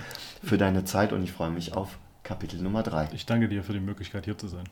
für 0.42 0.58
deine 0.58 0.84
Zeit 0.84 1.12
und 1.12 1.22
ich 1.22 1.32
freue 1.32 1.50
mich 1.50 1.74
auf 1.74 1.98
Kapitel 2.22 2.60
Nummer 2.60 2.82
3. 2.82 3.08
Ich 3.14 3.24
danke 3.24 3.48
dir 3.48 3.62
für 3.62 3.72
die 3.72 3.80
Möglichkeit, 3.80 4.26
hier 4.26 4.36
zu 4.36 4.48
sein. 4.48 4.64